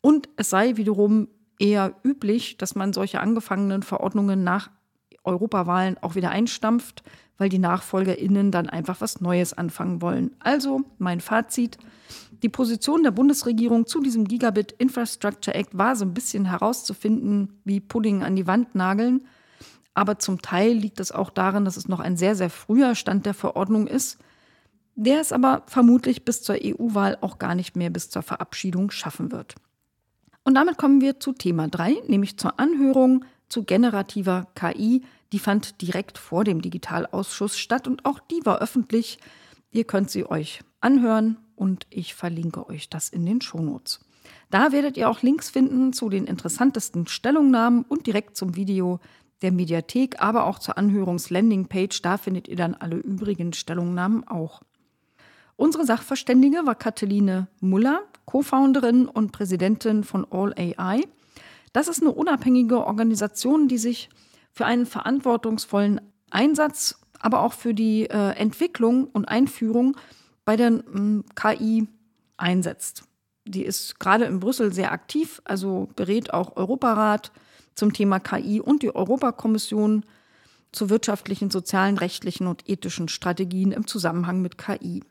[0.00, 1.26] Und es sei wiederum
[1.58, 4.70] eher üblich, dass man solche angefangenen Verordnungen nach
[5.24, 7.02] Europawahlen auch wieder einstampft,
[7.36, 10.36] weil die NachfolgerInnen dann einfach was Neues anfangen wollen.
[10.38, 11.78] Also mein Fazit.
[12.42, 17.80] Die Position der Bundesregierung zu diesem Gigabit Infrastructure Act war so ein bisschen herauszufinden wie
[17.80, 19.26] Pudding an die Wand nageln.
[19.94, 23.24] Aber zum Teil liegt es auch darin, dass es noch ein sehr, sehr früher Stand
[23.24, 24.18] der Verordnung ist,
[24.94, 29.32] der es aber vermutlich bis zur EU-Wahl auch gar nicht mehr bis zur Verabschiedung schaffen
[29.32, 29.54] wird.
[30.44, 35.82] Und damit kommen wir zu Thema 3, nämlich zur Anhörung zu generativer KI die fand
[35.82, 39.18] direkt vor dem Digitalausschuss statt und auch die war öffentlich.
[39.70, 44.00] Ihr könnt sie euch anhören und ich verlinke euch das in den Shownotes.
[44.50, 49.00] Da werdet ihr auch Links finden zu den interessantesten Stellungnahmen und direkt zum Video
[49.42, 52.00] der Mediathek, aber auch zur Anhörungs-Landingpage.
[52.02, 54.62] Da findet ihr dann alle übrigen Stellungnahmen auch.
[55.56, 61.02] Unsere Sachverständige war Katheline Muller, Co-Founderin und Präsidentin von All AI.
[61.72, 64.08] Das ist eine unabhängige Organisation, die sich
[64.52, 69.96] für einen verantwortungsvollen Einsatz, aber auch für die äh, Entwicklung und Einführung
[70.46, 71.86] bei der ähm, KI
[72.38, 73.04] einsetzt.
[73.44, 77.30] Die ist gerade in Brüssel sehr aktiv, also berät auch Europarat
[77.74, 80.06] zum Thema KI und die Europakommission
[80.72, 85.02] zu wirtschaftlichen, sozialen, rechtlichen und ethischen Strategien im Zusammenhang mit KI.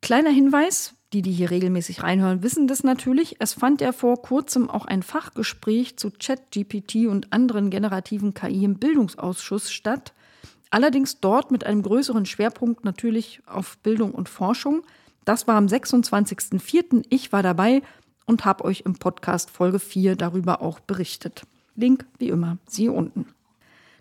[0.00, 3.36] Kleiner Hinweis, die, die hier regelmäßig reinhören, wissen das natürlich.
[3.38, 8.78] Es fand ja vor kurzem auch ein Fachgespräch zu ChatGPT und anderen generativen KI im
[8.78, 10.12] Bildungsausschuss statt.
[10.72, 14.84] Allerdings dort mit einem größeren Schwerpunkt natürlich auf Bildung und Forschung.
[15.26, 17.04] Das war am 26.04.
[17.10, 17.82] Ich war dabei
[18.24, 21.42] und habe euch im Podcast Folge 4 darüber auch berichtet.
[21.76, 23.26] Link wie immer, siehe unten.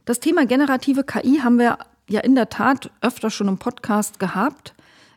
[0.06, 4.74] Das Thema generative KI haben wir ja in der Tat öfter schon im Podcast gehabt.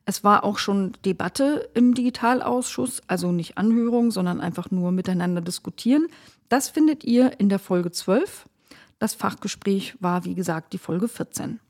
[0.07, 6.09] Es war auch schon Debatte im Digitalausschuss, also nicht Anhörung, sondern einfach nur miteinander diskutieren.
[6.49, 8.47] Das findet ihr in der Folge 12.
[9.05, 11.61] Das Fachgespräch war, wie gesagt, die Folge 14.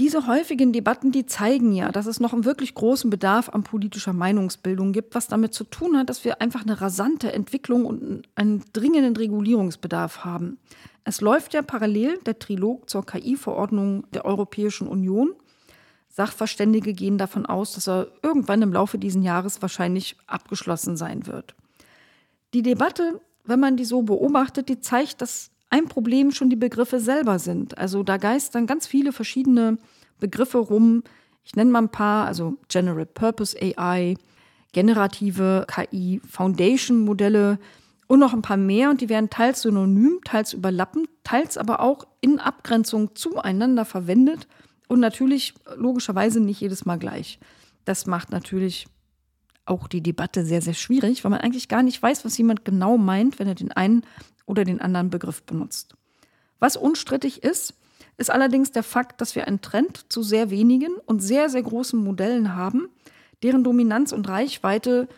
[0.00, 4.12] Diese häufigen Debatten, die zeigen ja, dass es noch einen wirklich großen Bedarf an politischer
[4.12, 8.64] Meinungsbildung gibt, was damit zu tun hat, dass wir einfach eine rasante Entwicklung und einen
[8.72, 10.58] dringenden Regulierungsbedarf haben.
[11.04, 15.32] Es läuft ja parallel der Trilog zur KI-Verordnung der Europäischen Union.
[16.08, 21.54] Sachverständige gehen davon aus, dass er irgendwann im Laufe dieses Jahres wahrscheinlich abgeschlossen sein wird.
[22.52, 27.00] Die Debatte, wenn man die so beobachtet, die zeigt, dass ein Problem schon die Begriffe
[27.00, 27.76] selber sind.
[27.78, 29.78] Also da geistern ganz viele verschiedene
[30.18, 31.02] Begriffe rum.
[31.44, 34.16] Ich nenne mal ein paar, also General Purpose AI,
[34.72, 37.58] generative KI, Foundation-Modelle
[38.06, 38.90] und noch ein paar mehr.
[38.90, 44.46] Und die werden teils synonym, teils überlappend, teils aber auch in Abgrenzung zueinander verwendet
[44.88, 47.38] und natürlich, logischerweise nicht jedes Mal gleich.
[47.84, 48.86] Das macht natürlich
[49.66, 52.96] auch die Debatte sehr, sehr schwierig, weil man eigentlich gar nicht weiß, was jemand genau
[52.96, 54.02] meint, wenn er den einen
[54.48, 55.94] oder den anderen Begriff benutzt.
[56.58, 57.74] Was unstrittig ist,
[58.16, 62.02] ist allerdings der Fakt, dass wir einen Trend zu sehr wenigen und sehr, sehr großen
[62.02, 62.88] Modellen haben,
[63.42, 65.08] deren Dominanz und Reichweite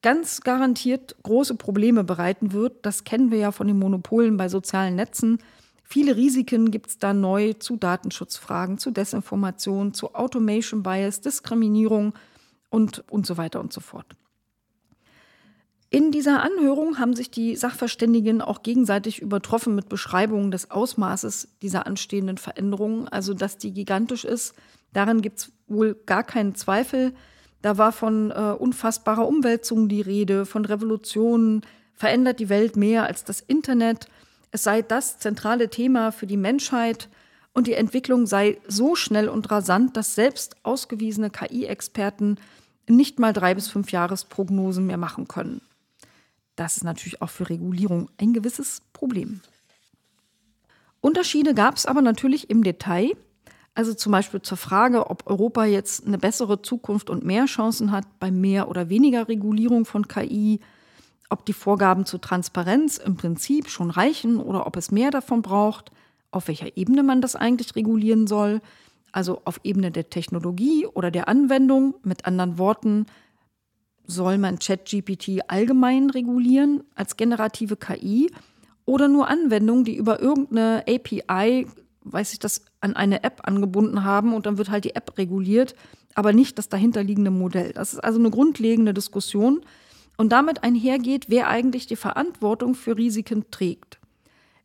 [0.00, 2.86] ganz garantiert große Probleme bereiten wird.
[2.86, 5.38] Das kennen wir ja von den Monopolen bei sozialen Netzen.
[5.82, 12.14] Viele Risiken gibt es da neu zu Datenschutzfragen, zu Desinformation, zu Automation Bias, Diskriminierung
[12.70, 14.06] und, und so weiter und so fort.
[15.90, 21.86] In dieser Anhörung haben sich die Sachverständigen auch gegenseitig übertroffen mit Beschreibungen des Ausmaßes dieser
[21.86, 24.54] anstehenden Veränderungen, also dass die gigantisch ist.
[24.92, 27.14] Daran gibt es wohl gar keinen Zweifel.
[27.62, 31.62] Da war von äh, unfassbarer Umwälzung die Rede, von Revolutionen,
[31.94, 34.08] verändert die Welt mehr als das Internet
[34.50, 37.08] es sei das zentrale Thema für die Menschheit
[37.52, 42.36] und die Entwicklung sei so schnell und rasant, dass selbst ausgewiesene KI-Experten
[42.88, 45.60] nicht mal drei bis fünf Jahresprognosen mehr machen können.
[46.58, 49.40] Das ist natürlich auch für Regulierung ein gewisses Problem.
[51.00, 53.12] Unterschiede gab es aber natürlich im Detail.
[53.76, 58.06] Also zum Beispiel zur Frage, ob Europa jetzt eine bessere Zukunft und mehr Chancen hat
[58.18, 60.58] bei mehr oder weniger Regulierung von KI,
[61.30, 65.92] ob die Vorgaben zur Transparenz im Prinzip schon reichen oder ob es mehr davon braucht,
[66.32, 68.60] auf welcher Ebene man das eigentlich regulieren soll,
[69.12, 71.94] also auf Ebene der Technologie oder der Anwendung.
[72.02, 73.06] Mit anderen Worten,
[74.08, 78.32] soll man ChatGPT allgemein regulieren als generative KI
[78.86, 81.66] oder nur Anwendungen, die über irgendeine API,
[82.04, 85.74] weiß ich das, an eine App angebunden haben und dann wird halt die App reguliert,
[86.14, 87.72] aber nicht das dahinterliegende Modell.
[87.74, 89.60] Das ist also eine grundlegende Diskussion
[90.16, 93.98] und damit einhergeht, wer eigentlich die Verantwortung für Risiken trägt.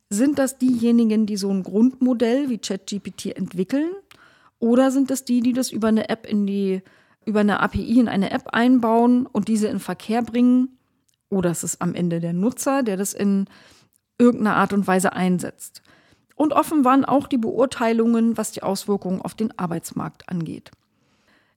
[0.08, 3.90] Sind das diejenigen, die so ein Grundmodell wie ChatGPT entwickeln?
[4.58, 6.82] Oder sind es die, die das über eine App in die,
[7.26, 10.78] über eine API in eine App einbauen und diese in Verkehr bringen?
[11.28, 13.46] Oder ist es am Ende der Nutzer, der das in
[14.18, 15.82] irgendeiner Art und Weise einsetzt?
[16.36, 20.70] Und offen waren auch die Beurteilungen, was die Auswirkungen auf den Arbeitsmarkt angeht.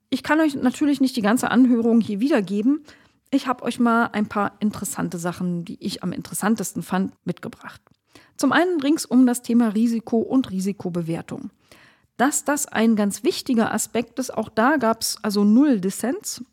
[0.09, 2.83] Ich kann euch natürlich nicht die ganze Anhörung hier wiedergeben.
[3.29, 7.81] Ich habe euch mal ein paar interessante Sachen, die ich am interessantesten fand, mitgebracht.
[8.37, 11.49] Zum einen rings um das Thema Risiko und Risikobewertung.
[12.17, 16.43] Dass das ein ganz wichtiger Aspekt ist, auch da gab es also null Dissens.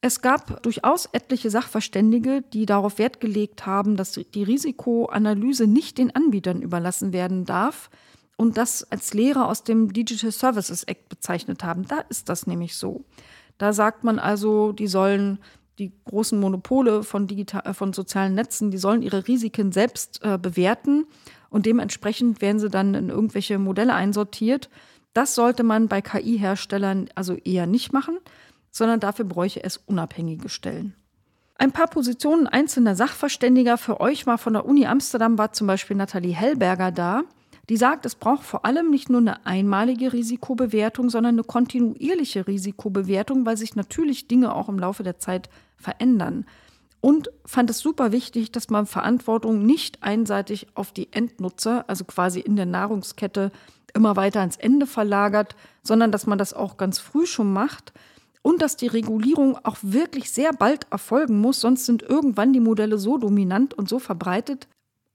[0.00, 6.14] Es gab durchaus etliche Sachverständige, die darauf Wert gelegt haben, dass die Risikoanalyse nicht den
[6.14, 7.90] Anbietern überlassen werden darf
[8.36, 11.86] und das als Lehre aus dem Digital Services Act bezeichnet haben.
[11.86, 13.04] Da ist das nämlich so.
[13.58, 15.40] Da sagt man also, die sollen
[15.80, 20.38] die großen Monopole von, digital, äh, von sozialen Netzen, die sollen ihre Risiken selbst äh,
[20.38, 21.06] bewerten
[21.50, 24.68] und dementsprechend werden sie dann in irgendwelche Modelle einsortiert.
[25.14, 28.18] Das sollte man bei KI-Herstellern also eher nicht machen,
[28.70, 30.94] sondern dafür bräuche es unabhängige Stellen.
[31.56, 35.96] Ein paar Positionen einzelner Sachverständiger für euch mal von der Uni Amsterdam war zum Beispiel
[35.96, 37.22] Nathalie Hellberger da.
[37.68, 43.44] Die sagt, es braucht vor allem nicht nur eine einmalige Risikobewertung, sondern eine kontinuierliche Risikobewertung,
[43.44, 46.46] weil sich natürlich Dinge auch im Laufe der Zeit verändern.
[47.00, 52.40] Und fand es super wichtig, dass man Verantwortung nicht einseitig auf die Endnutzer, also quasi
[52.40, 53.52] in der Nahrungskette,
[53.94, 57.92] immer weiter ans Ende verlagert, sondern dass man das auch ganz früh schon macht
[58.42, 62.98] und dass die Regulierung auch wirklich sehr bald erfolgen muss, sonst sind irgendwann die Modelle
[62.98, 64.68] so dominant und so verbreitet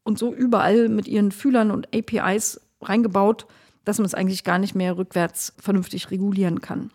[0.04, 3.46] und so überall mit ihren Fühlern und APIs reingebaut,
[3.86, 6.92] dass man es eigentlich gar nicht mehr rückwärts vernünftig regulieren kann.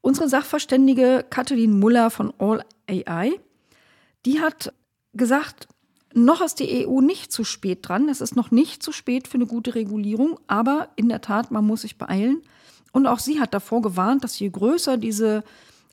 [0.00, 3.38] Unsere Sachverständige Kathleen Muller von All AI,
[4.26, 4.72] die hat
[5.12, 5.68] gesagt,
[6.12, 8.08] noch ist die EU nicht zu spät dran.
[8.08, 11.66] Es ist noch nicht zu spät für eine gute Regulierung, aber in der Tat, man
[11.66, 12.42] muss sich beeilen.
[12.92, 15.44] Und auch sie hat davor gewarnt, dass je größer diese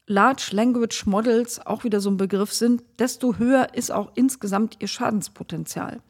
[0.08, 4.88] Large Language Models auch wieder so ein Begriff sind, desto höher ist auch insgesamt ihr
[4.88, 6.02] Schadenspotenzial.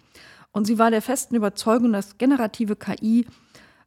[0.52, 3.28] Und sie war der festen Überzeugung, dass generative KI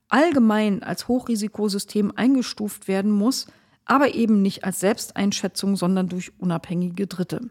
[0.09, 3.47] allgemein als Hochrisikosystem eingestuft werden muss,
[3.85, 7.49] aber eben nicht als Selbsteinschätzung, sondern durch unabhängige Dritte.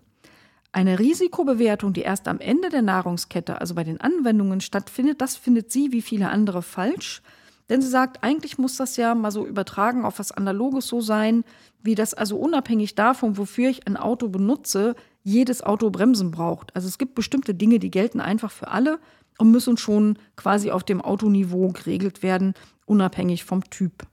[0.72, 5.72] Eine Risikobewertung, die erst am Ende der Nahrungskette, also bei den Anwendungen stattfindet, das findet
[5.72, 7.24] sie wie viele andere falsch.
[7.70, 11.44] Denn sie sagt, eigentlich muss das ja mal so übertragen auf was Analoges so sein,
[11.82, 16.76] wie das also unabhängig davon, wofür ich ein Auto benutze, jedes Auto Bremsen braucht.
[16.76, 19.00] Also es gibt bestimmte Dinge, die gelten einfach für alle
[19.38, 22.54] und müssen schon quasi auf dem Autoniveau geregelt werden,
[22.86, 24.06] unabhängig vom Typ.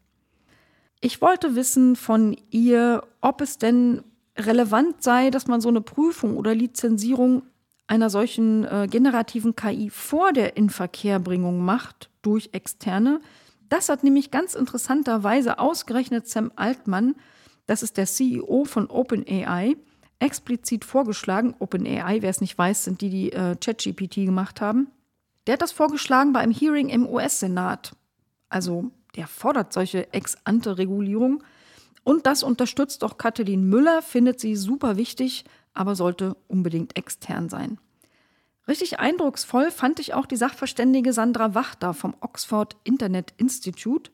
[1.01, 4.03] Ich wollte wissen von ihr, ob es denn
[4.37, 7.42] relevant sei, dass man so eine Prüfung oder Lizenzierung
[7.87, 13.20] einer solchen äh, generativen KI vor der Inverkehrbringung macht durch Externe,
[13.68, 17.16] das hat nämlich ganz interessanterweise ausgerechnet Sam Altman,
[17.66, 19.77] das ist der CEO von OpenAI,
[20.18, 21.55] explizit vorgeschlagen.
[21.59, 24.88] OpenAI, wer es nicht weiß, sind die, die äh, ChatGPT gemacht haben.
[25.46, 27.92] Der hat das vorgeschlagen bei einem Hearing im US-Senat.
[28.49, 31.42] Also der fordert solche Ex-ante-Regulierung.
[32.07, 37.79] Und das unterstützt auch Kathleen Müller, findet sie super wichtig, aber sollte unbedingt extern sein.
[38.69, 44.12] Richtig eindrucksvoll fand ich auch die Sachverständige Sandra Wachter vom Oxford Internet Institute.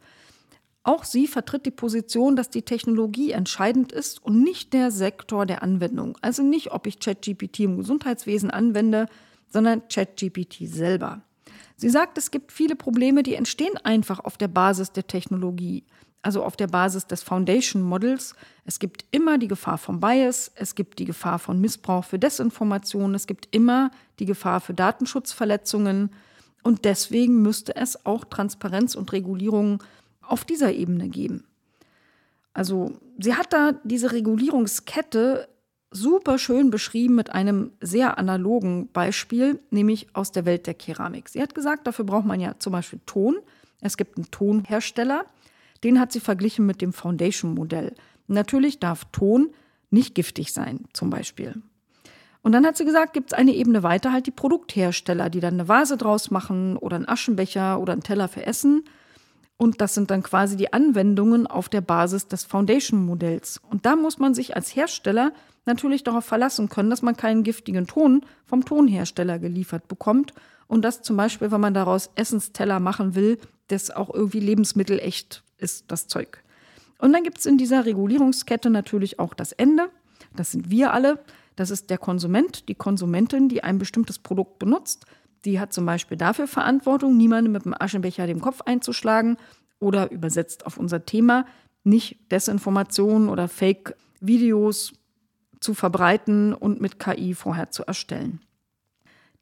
[0.85, 5.62] Auch sie vertritt die Position, dass die Technologie entscheidend ist und nicht der Sektor der
[5.62, 6.16] Anwendung.
[6.22, 9.05] Also nicht, ob ich ChatGPT im Gesundheitswesen anwende,
[9.50, 11.20] sondern ChatGPT selber.
[11.76, 15.85] Sie sagt, es gibt viele Probleme, die entstehen einfach auf der Basis der Technologie
[16.22, 18.35] also auf der Basis des Foundation Models.
[18.64, 23.14] Es gibt immer die Gefahr von Bias, es gibt die Gefahr von Missbrauch für Desinformation,
[23.14, 26.11] es gibt immer die Gefahr für Datenschutzverletzungen.
[26.62, 29.82] Und deswegen müsste es auch Transparenz und Regulierung
[30.20, 31.44] auf dieser Ebene geben.
[32.54, 35.48] Also sie hat da diese Regulierungskette
[35.90, 41.28] super schön beschrieben mit einem sehr analogen Beispiel, nämlich aus der Welt der Keramik.
[41.28, 43.37] Sie hat gesagt, dafür braucht man ja zum Beispiel Ton.
[43.80, 45.26] Es gibt einen Tonhersteller,
[45.85, 47.95] den hat sie verglichen mit dem Foundation-Modell.
[48.27, 49.51] Natürlich darf Ton
[49.90, 51.62] nicht giftig sein, zum Beispiel.
[52.42, 55.55] Und dann hat sie gesagt, gibt es eine Ebene weiter halt die Produkthersteller, die dann
[55.55, 58.85] eine Vase draus machen oder einen Aschenbecher oder einen Teller für Essen.
[59.57, 63.61] Und das sind dann quasi die Anwendungen auf der Basis des Foundation-Modells.
[63.71, 65.33] Und da muss man sich als Hersteller
[65.66, 70.35] natürlich darauf verlassen können, dass man keinen giftigen Ton vom Tonhersteller geliefert bekommt.
[70.66, 75.85] Und dass zum Beispiel, wenn man daraus Essensteller machen will, das auch irgendwie lebensmittelecht ist,
[75.88, 76.42] das Zeug.
[76.98, 79.88] Und dann gibt es in dieser Regulierungskette natürlich auch das Ende.
[80.37, 81.18] Das sind wir alle.
[81.57, 85.05] Das ist der Konsument, die Konsumentin, die ein bestimmtes Produkt benutzt.
[85.44, 89.37] Die hat zum Beispiel dafür Verantwortung, niemandem mit dem Aschenbecher den Kopf einzuschlagen
[89.81, 91.44] oder übersetzt auf unser Thema,
[91.85, 94.92] nicht Desinformationen oder Fake-Videos
[95.59, 98.40] zu verbreiten und mit KI vorher zu erstellen.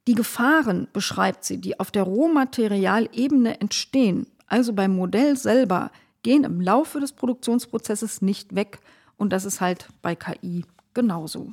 [0.08, 5.90] Die Gefahren, beschreibt sie, die auf der Rohmaterialebene entstehen, also beim Modell selber,
[6.22, 8.80] gehen im Laufe des Produktionsprozesses nicht weg.
[9.16, 11.52] Und das ist halt bei KI genauso.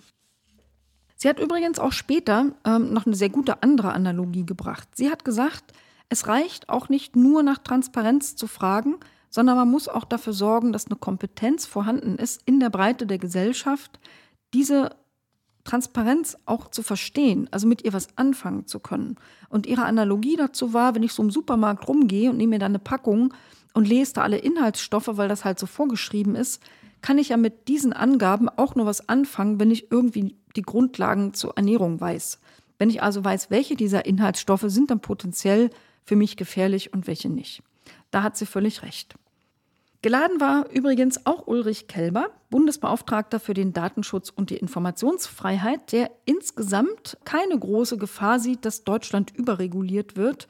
[1.15, 4.87] Sie hat übrigens auch später ähm, noch eine sehr gute andere Analogie gebracht.
[4.93, 5.73] Sie hat gesagt,
[6.09, 8.95] es reicht auch nicht nur nach Transparenz zu fragen,
[9.29, 13.17] sondern man muss auch dafür sorgen, dass eine Kompetenz vorhanden ist in der Breite der
[13.17, 13.99] Gesellschaft,
[14.53, 14.95] diese
[15.63, 19.15] Transparenz auch zu verstehen, also mit ihr was anfangen zu können.
[19.49, 22.71] Und ihre Analogie dazu war, wenn ich so im Supermarkt rumgehe und nehme mir dann
[22.71, 23.33] eine Packung
[23.73, 26.61] und lese da alle Inhaltsstoffe, weil das halt so vorgeschrieben ist,
[27.01, 31.33] kann ich ja mit diesen Angaben auch nur was anfangen, wenn ich irgendwie die Grundlagen
[31.33, 32.39] zur Ernährung weiß.
[32.79, 35.69] Wenn ich also weiß, welche dieser Inhaltsstoffe sind dann potenziell
[36.03, 37.61] für mich gefährlich und welche nicht.
[38.11, 39.15] Da hat sie völlig recht.
[40.01, 47.17] Geladen war übrigens auch Ulrich Kelber, Bundesbeauftragter für den Datenschutz und die Informationsfreiheit, der insgesamt
[47.25, 50.47] keine große Gefahr sieht, dass Deutschland überreguliert wird.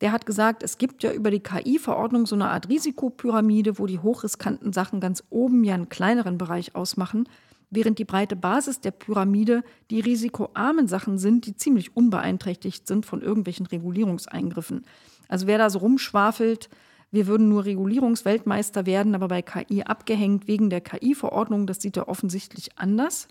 [0.00, 3.98] Der hat gesagt, es gibt ja über die KI-Verordnung so eine Art Risikopyramide, wo die
[3.98, 7.28] hochriskanten Sachen ganz oben ja einen kleineren Bereich ausmachen
[7.70, 13.22] während die breite Basis der Pyramide die risikoarmen Sachen sind, die ziemlich unbeeinträchtigt sind von
[13.22, 14.84] irgendwelchen Regulierungseingriffen.
[15.28, 16.70] Also wer da so rumschwafelt,
[17.10, 22.08] wir würden nur Regulierungsweltmeister werden, aber bei KI abgehängt wegen der KI-Verordnung, das sieht er
[22.08, 23.28] offensichtlich anders.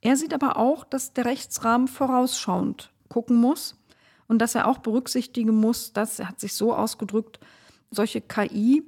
[0.00, 3.76] Er sieht aber auch, dass der Rechtsrahmen vorausschauend gucken muss
[4.28, 7.40] und dass er auch berücksichtigen muss, dass, er hat sich so ausgedrückt,
[7.90, 8.84] solche KI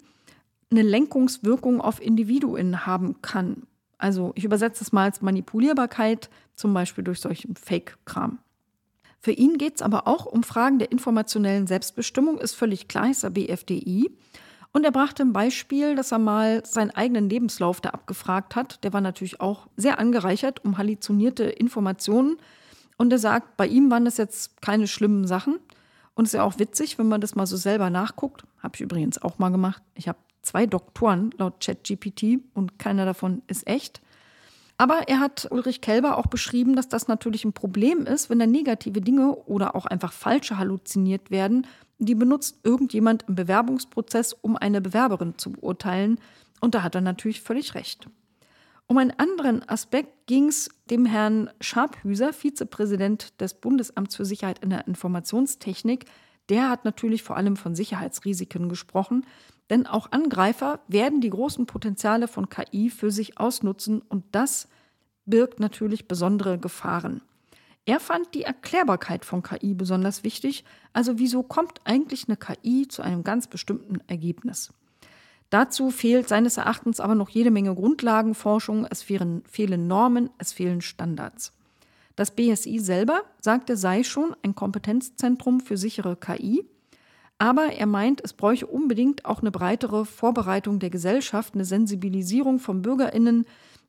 [0.70, 3.64] eine Lenkungswirkung auf Individuen haben kann.
[3.98, 8.38] Also ich übersetze es mal als Manipulierbarkeit, zum Beispiel durch solchen Fake-Kram.
[9.18, 13.24] Für ihn geht es aber auch um Fragen der informationellen Selbstbestimmung, ist völlig klar, ist
[13.24, 14.10] er BFDI.
[14.72, 18.82] Und er brachte ein Beispiel, dass er mal seinen eigenen Lebenslauf da abgefragt hat.
[18.84, 22.38] Der war natürlich auch sehr angereichert um halluzinierte Informationen.
[23.00, 25.58] Und er sagt, bei ihm waren das jetzt keine schlimmen Sachen.
[26.12, 28.44] Und es ist ja auch witzig, wenn man das mal so selber nachguckt.
[28.62, 29.82] Habe ich übrigens auch mal gemacht.
[29.94, 34.02] Ich habe zwei Doktoren laut ChatGPT und keiner davon ist echt.
[34.76, 38.46] Aber er hat Ulrich Kelber auch beschrieben, dass das natürlich ein Problem ist, wenn da
[38.46, 41.66] negative Dinge oder auch einfach falsche halluziniert werden.
[41.98, 46.20] Die benutzt irgendjemand im Bewerbungsprozess, um eine Bewerberin zu beurteilen.
[46.60, 48.10] Und da hat er natürlich völlig recht.
[48.90, 54.70] Um einen anderen Aspekt ging es dem Herrn Scharphüser, Vizepräsident des Bundesamts für Sicherheit in
[54.70, 56.06] der Informationstechnik.
[56.48, 59.24] Der hat natürlich vor allem von Sicherheitsrisiken gesprochen.
[59.70, 64.66] Denn auch Angreifer werden die großen Potenziale von KI für sich ausnutzen und das
[65.24, 67.22] birgt natürlich besondere Gefahren.
[67.84, 73.02] Er fand die Erklärbarkeit von KI besonders wichtig, also wieso kommt eigentlich eine KI zu
[73.02, 74.72] einem ganz bestimmten Ergebnis.
[75.50, 80.80] Dazu fehlt seines Erachtens aber noch jede Menge Grundlagenforschung, es fehlen, fehlen Normen, es fehlen
[80.80, 81.52] Standards.
[82.14, 86.64] Das BSI selber sagte, sei schon ein Kompetenzzentrum für sichere KI,
[87.38, 92.82] aber er meint, es bräuche unbedingt auch eine breitere Vorbereitung der Gesellschaft, eine Sensibilisierung von
[92.82, 93.46] Bürgerinnen,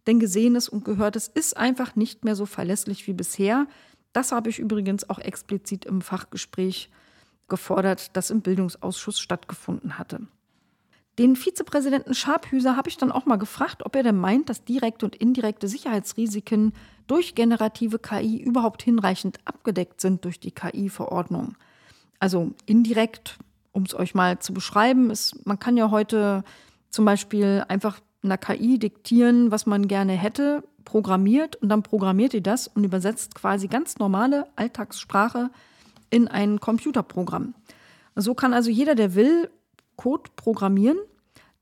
[0.07, 3.67] denn Gesehenes und Gehörtes ist einfach nicht mehr so verlässlich wie bisher.
[4.13, 6.89] Das habe ich übrigens auch explizit im Fachgespräch
[7.49, 10.21] gefordert, das im Bildungsausschuss stattgefunden hatte.
[11.19, 15.05] Den Vizepräsidenten Scharphüser habe ich dann auch mal gefragt, ob er denn meint, dass direkte
[15.05, 16.73] und indirekte Sicherheitsrisiken
[17.07, 21.57] durch generative KI überhaupt hinreichend abgedeckt sind durch die KI-Verordnung.
[22.19, 23.37] Also indirekt,
[23.73, 26.43] um es euch mal zu beschreiben, ist, man kann ja heute
[26.89, 32.41] zum Beispiel einfach einer KI diktieren, was man gerne hätte, programmiert und dann programmiert ihr
[32.41, 35.49] das und übersetzt quasi ganz normale Alltagssprache
[36.09, 37.53] in ein Computerprogramm.
[38.15, 39.49] So kann also jeder, der will,
[39.95, 40.97] Code programmieren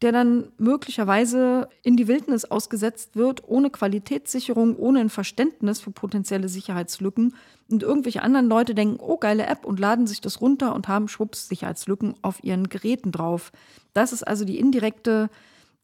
[0.01, 6.47] der dann möglicherweise in die Wildnis ausgesetzt wird, ohne Qualitätssicherung, ohne ein Verständnis für potenzielle
[6.47, 7.35] Sicherheitslücken.
[7.69, 11.09] Und irgendwelche anderen Leute denken, oh, geile App und laden sich das runter und haben
[11.09, 13.51] schwupps Sicherheitslücken auf ihren Geräten drauf.
[13.93, 15.29] Das ist also die indirekte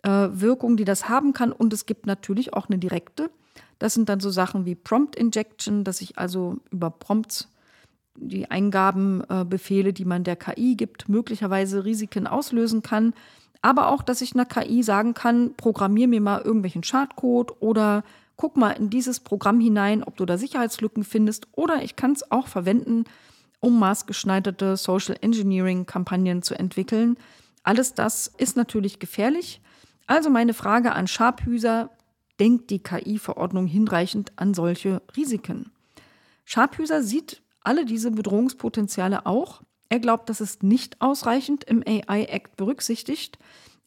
[0.03, 1.51] äh, Wirkung, die das haben kann.
[1.51, 3.29] Und es gibt natürlich auch eine direkte.
[3.79, 7.49] Das sind dann so Sachen wie Prompt Injection, dass ich also über Prompts
[8.17, 13.13] die Eingabenbefehle, die man der KI gibt, möglicherweise Risiken auslösen kann.
[13.65, 18.03] Aber auch, dass ich einer KI sagen kann, programmier mir mal irgendwelchen Schadcode oder
[18.35, 21.47] guck mal in dieses Programm hinein, ob du da Sicherheitslücken findest.
[21.53, 23.05] Oder ich kann es auch verwenden,
[23.61, 27.17] um maßgeschneiderte Social Engineering-Kampagnen zu entwickeln.
[27.63, 29.61] Alles das ist natürlich gefährlich.
[30.05, 31.89] Also meine Frage an Sharphüser,
[32.39, 35.71] denkt die KI-Verordnung hinreichend an solche Risiken?
[36.43, 39.63] Sharphüser sieht alle diese Bedrohungspotenziale auch.
[39.89, 43.37] Er glaubt, das ist nicht ausreichend im AI-Act berücksichtigt.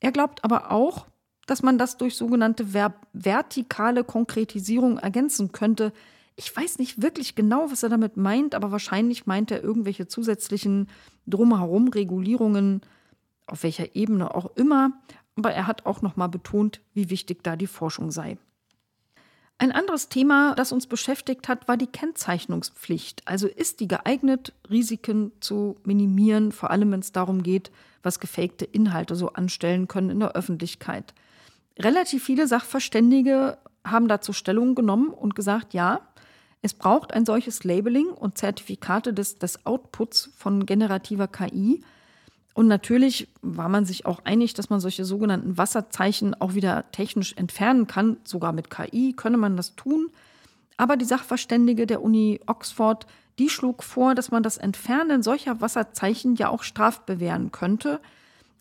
[0.01, 1.07] Er glaubt aber auch,
[1.46, 5.92] dass man das durch sogenannte ver vertikale Konkretisierung ergänzen könnte.
[6.36, 10.88] Ich weiß nicht wirklich genau, was er damit meint, aber wahrscheinlich meint er irgendwelche zusätzlichen
[11.26, 12.82] drumherum Regulierungen,
[13.46, 14.92] auf welcher Ebene auch immer.
[15.36, 18.38] Aber er hat auch nochmal betont, wie wichtig da die Forschung sei.
[19.61, 23.22] Ein anderes Thema, das uns beschäftigt hat, war die Kennzeichnungspflicht.
[23.24, 27.72] Also ist die geeignet, Risiken zu minimieren, vor allem wenn es darum geht,
[28.04, 31.12] was gefakte Inhalte so anstellen können in der Öffentlichkeit.
[31.76, 36.02] Relativ viele Sachverständige haben dazu Stellung genommen und gesagt, ja,
[36.62, 41.82] es braucht ein solches Labeling und Zertifikate des, des Outputs von generativer KI,
[42.59, 47.32] und natürlich war man sich auch einig, dass man solche sogenannten Wasserzeichen auch wieder technisch
[47.36, 48.16] entfernen kann.
[48.24, 50.11] Sogar mit KI könne man das tun.
[50.76, 53.06] Aber die Sachverständige der Uni Oxford,
[53.38, 58.00] die schlug vor, dass man das Entfernen solcher Wasserzeichen ja auch strafbewähren könnte.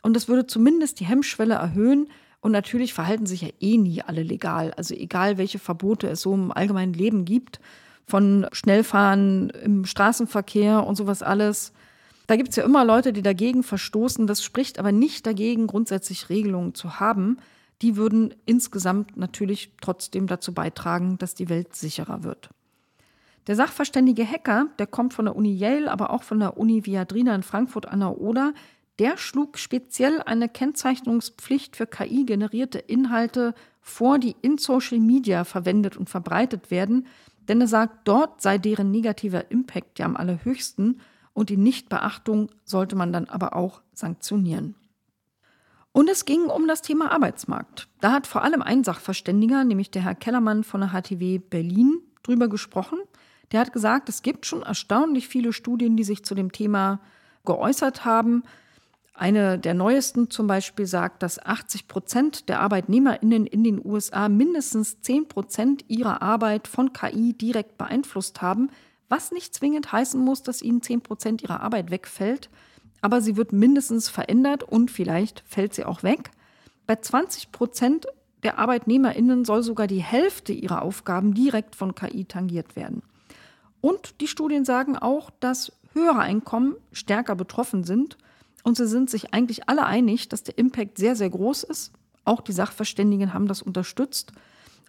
[0.04, 2.08] Und das würde zumindest die Hemmschwelle erhöhen.
[2.40, 4.76] Und natürlich verhalten sich ja eh nie alle legal.
[4.78, 7.60] Also egal, welche Verbote es so im allgemeinen Leben gibt,
[8.06, 11.74] von Schnellfahren im Straßenverkehr und sowas alles
[12.28, 14.28] da gibt es ja immer Leute, die dagegen verstoßen.
[14.28, 17.38] Das spricht aber nicht dagegen, grundsätzlich Regelungen zu haben.
[17.82, 22.50] Die würden insgesamt natürlich trotzdem dazu beitragen, dass die Welt sicherer wird.
[23.48, 27.34] Der sachverständige Hacker, der kommt von der Uni Yale, aber auch von der Uni Viadrina
[27.34, 28.54] in Frankfurt an der Oder,
[29.00, 36.10] der schlug speziell eine Kennzeichnungspflicht für KI-generierte Inhalte vor, die in Social Media verwendet und
[36.10, 37.08] verbreitet werden,
[37.48, 41.00] denn er sagt, dort sei deren negativer Impact ja am allerhöchsten
[41.38, 44.74] und die Nichtbeachtung sollte man dann aber auch sanktionieren.
[45.92, 47.88] Und es ging um das Thema Arbeitsmarkt.
[48.02, 52.48] Da hat vor allem ein Sachverständiger, nämlich der Herr Kellermann von der HTW Berlin, drüber
[52.48, 52.98] gesprochen.
[53.52, 57.02] Der hat gesagt, es gibt schon erstaunlich viele Studien, die sich zu dem Thema
[57.46, 58.42] geäußert haben.
[59.14, 65.02] Eine der neuesten zum Beispiel sagt, dass 80 Prozent der ArbeitnehmerInnen in den USA mindestens
[65.02, 68.72] 10 Prozent ihrer Arbeit von KI direkt beeinflusst haben,
[69.10, 72.50] was nicht zwingend heißen muss, dass ihnen 10 Prozent ihrer Arbeit wegfällt,
[73.02, 76.32] aber sie wird mindestens verändert und vielleicht fällt sie auch weg.
[76.86, 78.08] Bei 20 Prozent
[78.44, 83.02] der ArbeitnehmerInnen soll sogar die Hälfte ihrer Aufgaben direkt von KI tangiert werden.
[83.82, 88.18] Und die Studien sagen auch, dass höhere Einkommen stärker betroffen sind.
[88.64, 91.94] Und sie sind sich eigentlich alle einig, dass der Impact sehr, sehr groß ist.
[92.26, 94.34] Auch die Sachverständigen haben das unterstützt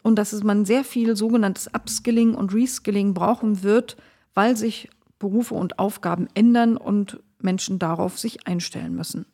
[0.02, 3.96] und dass es man sehr viel sogenanntes Upskilling und Reskilling brauchen wird,
[4.34, 4.88] weil sich
[5.18, 9.26] Berufe und Aufgaben ändern und Menschen darauf sich einstellen müssen.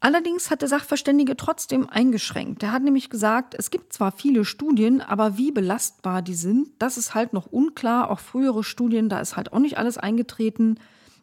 [0.00, 2.62] Allerdings hat der Sachverständige trotzdem eingeschränkt.
[2.62, 6.98] Er hat nämlich gesagt, es gibt zwar viele Studien, aber wie belastbar die sind, das
[6.98, 8.10] ist halt noch unklar.
[8.10, 10.78] Auch frühere Studien, da ist halt auch nicht alles eingetreten.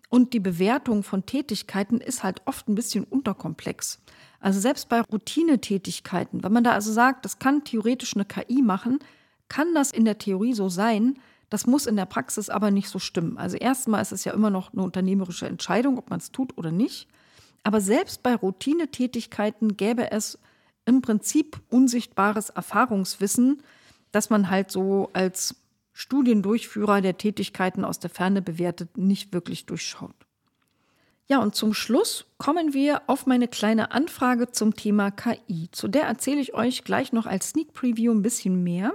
[0.10, 4.00] Und die Bewertung von Tätigkeiten ist halt oft ein bisschen unterkomplex.
[4.44, 9.00] Also selbst bei Routinetätigkeiten, wenn man da also sagt, das kann theoretisch eine KI machen,
[9.48, 11.18] kann das in der Theorie so sein,
[11.50, 13.38] das muss in der Praxis aber nicht so stimmen.
[13.38, 16.72] Also erstmal ist es ja immer noch eine unternehmerische Entscheidung, ob man es tut oder
[16.72, 17.08] nicht.
[17.64, 20.38] Aber selbst bei Routinetätigkeiten gäbe es
[20.86, 23.64] im Prinzip unsichtbares Erfahrungswissen,
[24.12, 25.56] das man halt so als
[25.94, 30.28] Studiendurchführer der Tätigkeiten aus der Ferne bewertet, nicht wirklich durchschaut.
[31.30, 35.70] Ja, und zum Schluss kommen wir auf meine kleine Anfrage zum Thema KI.
[35.72, 38.94] Zu der erzähle ich euch gleich noch als Sneak Preview ein bisschen mehr.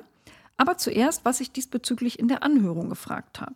[0.59, 3.55] Aber zuerst, was ich diesbezüglich in der Anhörung gefragt habe.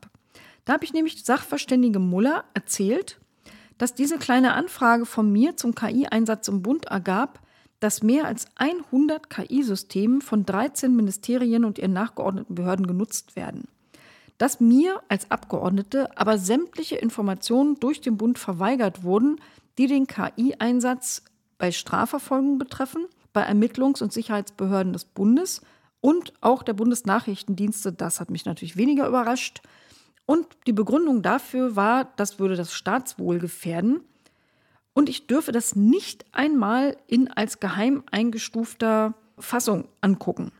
[0.64, 3.20] Da habe ich nämlich Sachverständige Muller erzählt,
[3.77, 7.41] dass diese kleine Anfrage von mir zum KI-Einsatz im Bund ergab,
[7.81, 13.66] dass mehr als 100 KI-Systeme von 13 Ministerien und ihren nachgeordneten Behörden genutzt werden
[14.43, 19.40] dass mir als Abgeordnete aber sämtliche Informationen durch den Bund verweigert wurden,
[19.78, 21.22] die den KI-Einsatz
[21.59, 25.61] bei Strafverfolgung betreffen, bei Ermittlungs- und Sicherheitsbehörden des Bundes
[26.01, 27.93] und auch der Bundesnachrichtendienste.
[27.93, 29.62] Das hat mich natürlich weniger überrascht.
[30.26, 34.01] Und die Begründung dafür war, das würde das Staatswohl gefährden.
[34.93, 40.51] Und ich dürfe das nicht einmal in als geheim eingestufter Fassung angucken.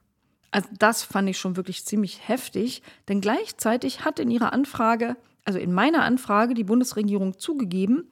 [0.53, 5.59] Also das fand ich schon wirklich ziemlich heftig, denn gleichzeitig hat in ihrer Anfrage, also
[5.59, 8.09] in meiner Anfrage, die Bundesregierung zugegeben,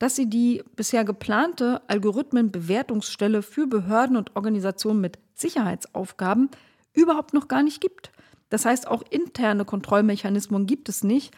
[0.00, 6.50] dass sie die bisher geplante Algorithmenbewertungsstelle für Behörden und Organisationen mit Sicherheitsaufgaben
[6.92, 8.10] überhaupt noch gar nicht gibt.
[8.50, 11.32] Das heißt, auch interne Kontrollmechanismen gibt es nicht.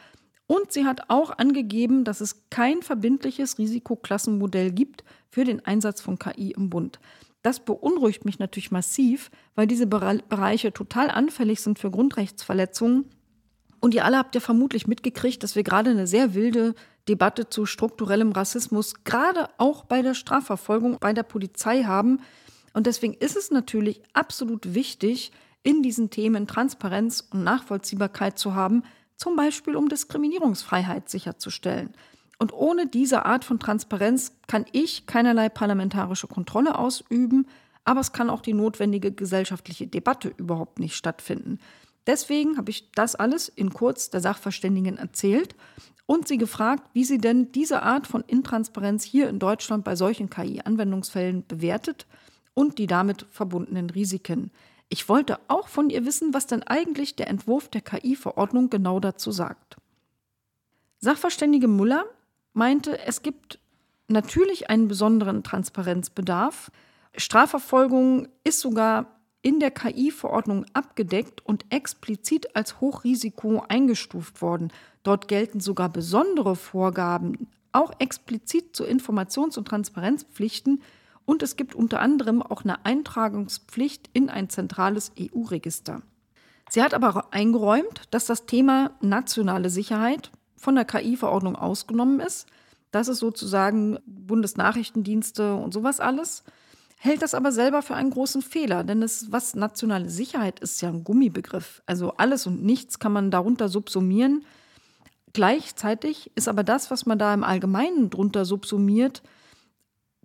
[0.46, 6.18] Und sie hat auch angegeben, dass es kein verbindliches Risikoklassenmodell gibt für den Einsatz von
[6.18, 6.98] KI im Bund.
[7.46, 13.04] Das beunruhigt mich natürlich massiv, weil diese Bereiche total anfällig sind für Grundrechtsverletzungen.
[13.78, 16.74] Und ihr alle habt ja vermutlich mitgekriegt, dass wir gerade eine sehr wilde
[17.08, 22.18] Debatte zu strukturellem Rassismus, gerade auch bei der Strafverfolgung bei der Polizei haben.
[22.72, 25.30] Und deswegen ist es natürlich absolut wichtig,
[25.62, 28.82] in diesen Themen Transparenz und Nachvollziehbarkeit zu haben,
[29.14, 31.94] zum Beispiel um Diskriminierungsfreiheit sicherzustellen.
[32.38, 37.46] Und ohne diese Art von Transparenz kann ich keinerlei parlamentarische Kontrolle ausüben,
[37.84, 41.58] aber es kann auch die notwendige gesellschaftliche Debatte überhaupt nicht stattfinden.
[42.06, 45.54] Deswegen habe ich das alles in kurz der Sachverständigen erzählt
[46.04, 50.30] und sie gefragt, wie sie denn diese Art von Intransparenz hier in Deutschland bei solchen
[50.30, 52.06] KI-Anwendungsfällen bewertet
[52.54, 54.50] und die damit verbundenen Risiken.
[54.88, 59.32] Ich wollte auch von ihr wissen, was denn eigentlich der Entwurf der KI-Verordnung genau dazu
[59.32, 59.76] sagt.
[60.98, 62.04] Sachverständige Müller
[62.56, 63.58] meinte, es gibt
[64.08, 66.70] natürlich einen besonderen Transparenzbedarf.
[67.16, 69.06] Strafverfolgung ist sogar
[69.42, 74.72] in der KI-Verordnung abgedeckt und explizit als Hochrisiko eingestuft worden.
[75.02, 80.82] Dort gelten sogar besondere Vorgaben, auch explizit zu Informations- und Transparenzpflichten,
[81.26, 86.02] und es gibt unter anderem auch eine Eintragungspflicht in ein zentrales EU-Register.
[86.70, 92.46] Sie hat aber eingeräumt, dass das Thema nationale Sicherheit von der KI-Verordnung ausgenommen ist.
[92.90, 96.44] Das ist sozusagen Bundesnachrichtendienste und sowas alles.
[96.98, 100.88] Hält das aber selber für einen großen Fehler, denn es, was nationale Sicherheit ist, ja
[100.88, 101.82] ein Gummibegriff.
[101.86, 104.44] Also alles und nichts kann man darunter subsumieren.
[105.34, 109.22] Gleichzeitig ist aber das, was man da im Allgemeinen drunter subsumiert,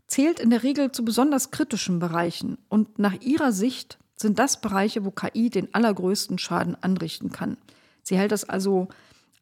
[0.07, 5.03] zählt in der Regel zu besonders kritischen Bereichen und nach ihrer Sicht sind das Bereiche,
[5.03, 7.57] wo KI den allergrößten Schaden anrichten kann.
[8.03, 8.87] Sie hält das also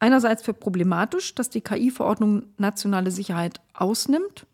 [0.00, 4.46] einerseits für problematisch, dass die KI-Verordnung nationale Sicherheit ausnimmt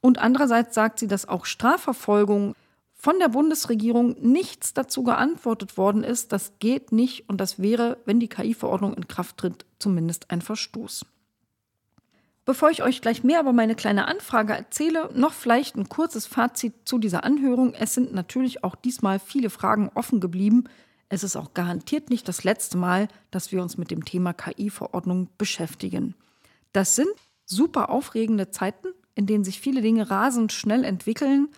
[0.00, 2.54] und andererseits sagt sie, dass auch Strafverfolgung
[2.94, 8.18] von der Bundesregierung nichts dazu geantwortet worden ist, das geht nicht und das wäre, wenn
[8.18, 11.06] die KI-Verordnung in Kraft tritt, zumindest ein Verstoß.
[12.44, 16.72] Bevor ich euch gleich mehr über meine kleine Anfrage erzähle, noch vielleicht ein kurzes Fazit
[16.86, 17.74] zu dieser Anhörung.
[17.74, 20.64] Es sind natürlich auch diesmal viele Fragen offen geblieben.
[21.08, 25.28] Es ist auch garantiert nicht das letzte Mal, dass wir uns mit dem Thema KI-Verordnung
[25.38, 26.14] beschäftigen.
[26.72, 27.08] Das sind
[27.46, 31.48] super aufregende Zeiten, in denen sich viele Dinge rasend schnell entwickeln.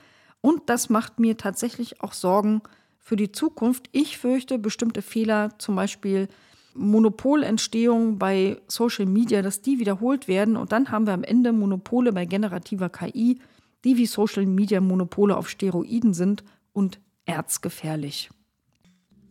[0.41, 2.63] Und das macht mir tatsächlich auch Sorgen
[2.99, 3.89] für die Zukunft.
[3.93, 6.29] Ich fürchte, bestimmte Fehler, zum Beispiel
[6.75, 10.57] Monopolentstehung bei Social Media, dass die wiederholt werden.
[10.57, 13.41] Und dann haben wir am Ende Monopole bei generativer KI,
[13.85, 18.31] die wie Social Media Monopole auf Steroiden sind und erzgefährlich.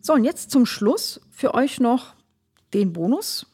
[0.01, 2.15] So, und jetzt zum Schluss für euch noch
[2.73, 3.45] den Bonus.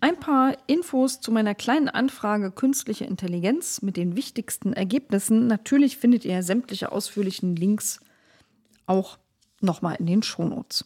[0.00, 5.46] Ein paar Infos zu meiner kleinen Anfrage Künstliche Intelligenz mit den wichtigsten Ergebnissen.
[5.46, 8.00] Natürlich findet ihr sämtliche ausführlichen Links
[8.86, 9.18] auch
[9.60, 10.84] nochmal in den Shownotes.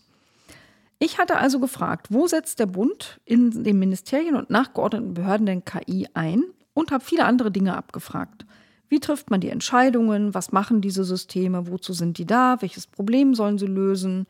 [0.98, 5.64] Ich hatte also gefragt, wo setzt der Bund in den Ministerien und nachgeordneten Behörden denn
[5.64, 6.44] KI ein
[6.74, 8.44] und habe viele andere Dinge abgefragt.
[8.88, 10.34] Wie trifft man die Entscheidungen?
[10.34, 11.68] Was machen diese Systeme?
[11.68, 12.60] Wozu sind die da?
[12.60, 14.26] Welches Problem sollen sie lösen?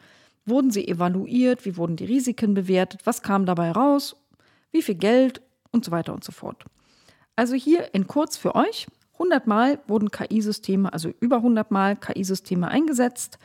[0.47, 1.65] Wurden sie evaluiert?
[1.65, 3.01] Wie wurden die Risiken bewertet?
[3.05, 4.17] Was kam dabei raus?
[4.71, 5.43] Wie viel Geld?
[5.73, 6.65] Und so weiter und so fort.
[7.35, 8.87] Also hier in kurz für euch.
[9.15, 13.39] 100 Mal wurden KI-Systeme, also über 100 Mal KI-Systeme eingesetzt.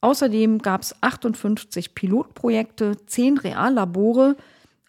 [0.00, 4.36] Außerdem gab es 58 Pilotprojekte, 10 Reallabore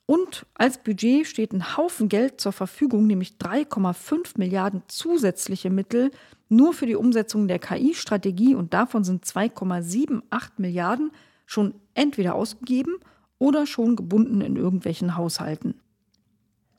[0.06, 6.12] und als Budget steht ein Haufen Geld zur Verfügung, nämlich 3,5 Milliarden zusätzliche Mittel
[6.50, 10.22] nur für die Umsetzung der KI-Strategie und davon sind 2,78
[10.58, 11.12] Milliarden
[11.48, 12.98] schon entweder ausgegeben
[13.40, 15.82] oder schon gebunden in irgendwelchen Haushalten.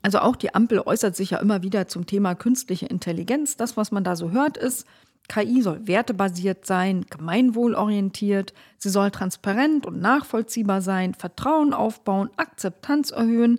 [0.02, 3.56] Also auch die Ampel äußert sich ja immer wieder zum Thema künstliche Intelligenz.
[3.56, 4.86] Das, was man da so hört, ist,
[5.28, 13.58] KI soll wertebasiert sein, gemeinwohlorientiert, sie soll transparent und nachvollziehbar sein, Vertrauen aufbauen, Akzeptanz erhöhen.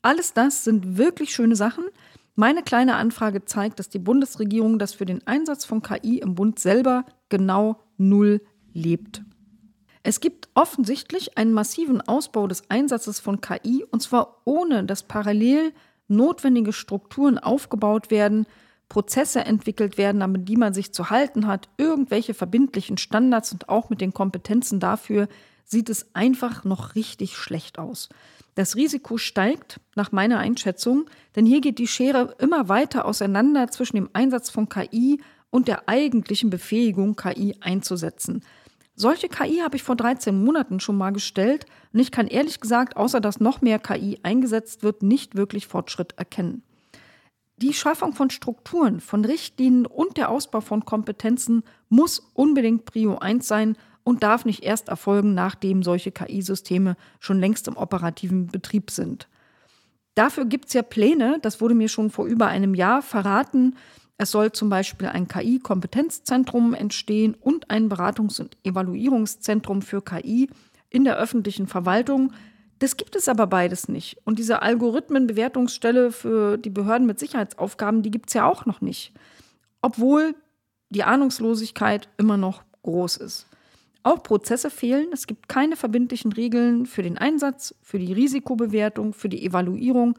[0.00, 1.84] Alles das sind wirklich schöne Sachen.
[2.36, 6.58] Meine kleine Anfrage zeigt, dass die Bundesregierung das für den Einsatz von KI im Bund
[6.58, 8.40] selber genau null
[8.72, 9.22] lebt.
[10.02, 15.72] Es gibt offensichtlich einen massiven Ausbau des Einsatzes von KI und zwar ohne, dass parallel
[16.08, 18.46] notwendige Strukturen aufgebaut werden,
[18.88, 23.88] Prozesse entwickelt werden, an die man sich zu halten hat, irgendwelche verbindlichen Standards und auch
[23.88, 25.28] mit den Kompetenzen dafür,
[25.64, 28.08] sieht es einfach noch richtig schlecht aus.
[28.56, 33.96] Das Risiko steigt, nach meiner Einschätzung, denn hier geht die Schere immer weiter auseinander zwischen
[33.96, 35.20] dem Einsatz von KI
[35.50, 38.42] und der eigentlichen Befähigung, KI einzusetzen.
[39.00, 42.98] Solche KI habe ich vor 13 Monaten schon mal gestellt und ich kann ehrlich gesagt,
[42.98, 46.62] außer dass noch mehr KI eingesetzt wird, nicht wirklich Fortschritt erkennen.
[47.56, 53.48] Die Schaffung von Strukturen, von Richtlinien und der Ausbau von Kompetenzen muss unbedingt Prio 1
[53.48, 59.28] sein und darf nicht erst erfolgen, nachdem solche KI-Systeme schon längst im operativen Betrieb sind.
[60.14, 63.76] Dafür gibt es ja Pläne, das wurde mir schon vor über einem Jahr verraten.
[64.20, 70.50] Es soll zum Beispiel ein KI-Kompetenzzentrum entstehen und ein Beratungs- und Evaluierungszentrum für KI
[70.90, 72.34] in der öffentlichen Verwaltung.
[72.80, 74.18] Das gibt es aber beides nicht.
[74.26, 79.14] Und diese Algorithmenbewertungsstelle für die Behörden mit Sicherheitsaufgaben, die gibt es ja auch noch nicht.
[79.80, 80.34] Obwohl
[80.90, 83.46] die Ahnungslosigkeit immer noch groß ist.
[84.02, 85.06] Auch Prozesse fehlen.
[85.14, 90.18] Es gibt keine verbindlichen Regeln für den Einsatz, für die Risikobewertung, für die Evaluierung.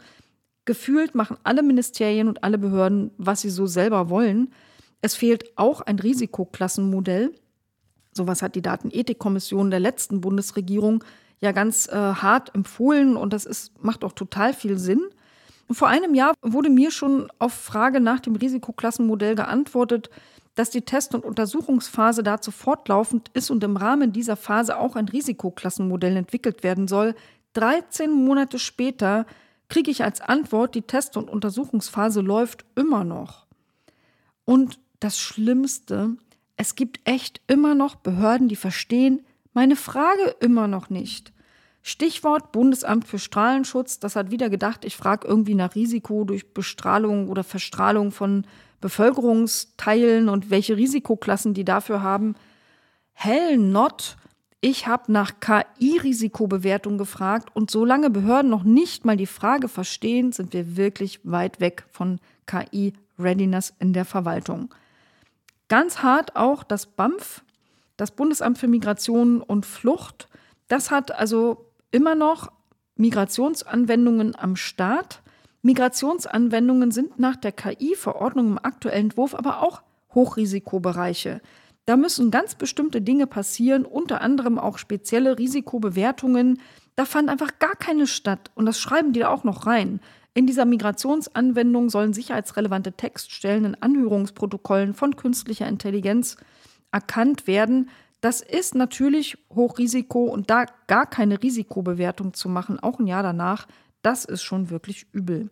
[0.65, 4.53] Gefühlt machen alle Ministerien und alle Behörden, was sie so selber wollen.
[5.01, 7.33] Es fehlt auch ein Risikoklassenmodell.
[8.13, 11.03] Sowas hat die Datenethikkommission der letzten Bundesregierung
[11.39, 15.01] ja ganz äh, hart empfohlen und das ist, macht auch total viel Sinn.
[15.71, 20.09] Vor einem Jahr wurde mir schon auf Frage nach dem Risikoklassenmodell geantwortet,
[20.55, 25.07] dass die Test- und Untersuchungsphase dazu fortlaufend ist und im Rahmen dieser Phase auch ein
[25.07, 27.15] Risikoklassenmodell entwickelt werden soll.
[27.53, 29.25] 13 Monate später
[29.71, 33.47] kriege ich als Antwort, die Test- und Untersuchungsphase läuft immer noch.
[34.43, 36.17] Und das Schlimmste,
[36.57, 39.21] es gibt echt immer noch Behörden, die verstehen
[39.53, 41.31] meine Frage immer noch nicht.
[41.81, 47.29] Stichwort Bundesamt für Strahlenschutz, das hat wieder gedacht, ich frage irgendwie nach Risiko durch Bestrahlung
[47.29, 48.45] oder Verstrahlung von
[48.81, 52.35] Bevölkerungsteilen und welche Risikoklassen die dafür haben.
[53.13, 54.17] Hell not.
[54.61, 60.53] Ich habe nach KI-Risikobewertung gefragt und solange Behörden noch nicht mal die Frage verstehen, sind
[60.53, 64.73] wir wirklich weit weg von KI-Readiness in der Verwaltung.
[65.67, 67.43] Ganz hart auch das BAMF,
[67.97, 70.27] das Bundesamt für Migration und Flucht.
[70.67, 72.51] Das hat also immer noch
[72.95, 75.21] Migrationsanwendungen am Start
[75.61, 79.81] Migrationsanwendungen sind nach der KI-Verordnung im aktuellen Entwurf aber auch
[80.13, 81.41] Hochrisikobereiche.
[81.85, 86.61] Da müssen ganz bestimmte Dinge passieren, unter anderem auch spezielle Risikobewertungen.
[86.95, 88.51] Da fand einfach gar keine statt.
[88.55, 89.99] Und das schreiben die da auch noch rein.
[90.33, 96.37] In dieser Migrationsanwendung sollen sicherheitsrelevante Textstellen in Anhörungsprotokollen von künstlicher Intelligenz
[96.91, 97.89] erkannt werden.
[98.21, 103.67] Das ist natürlich Hochrisiko und da gar keine Risikobewertung zu machen, auch ein Jahr danach,
[104.03, 105.49] das ist schon wirklich übel.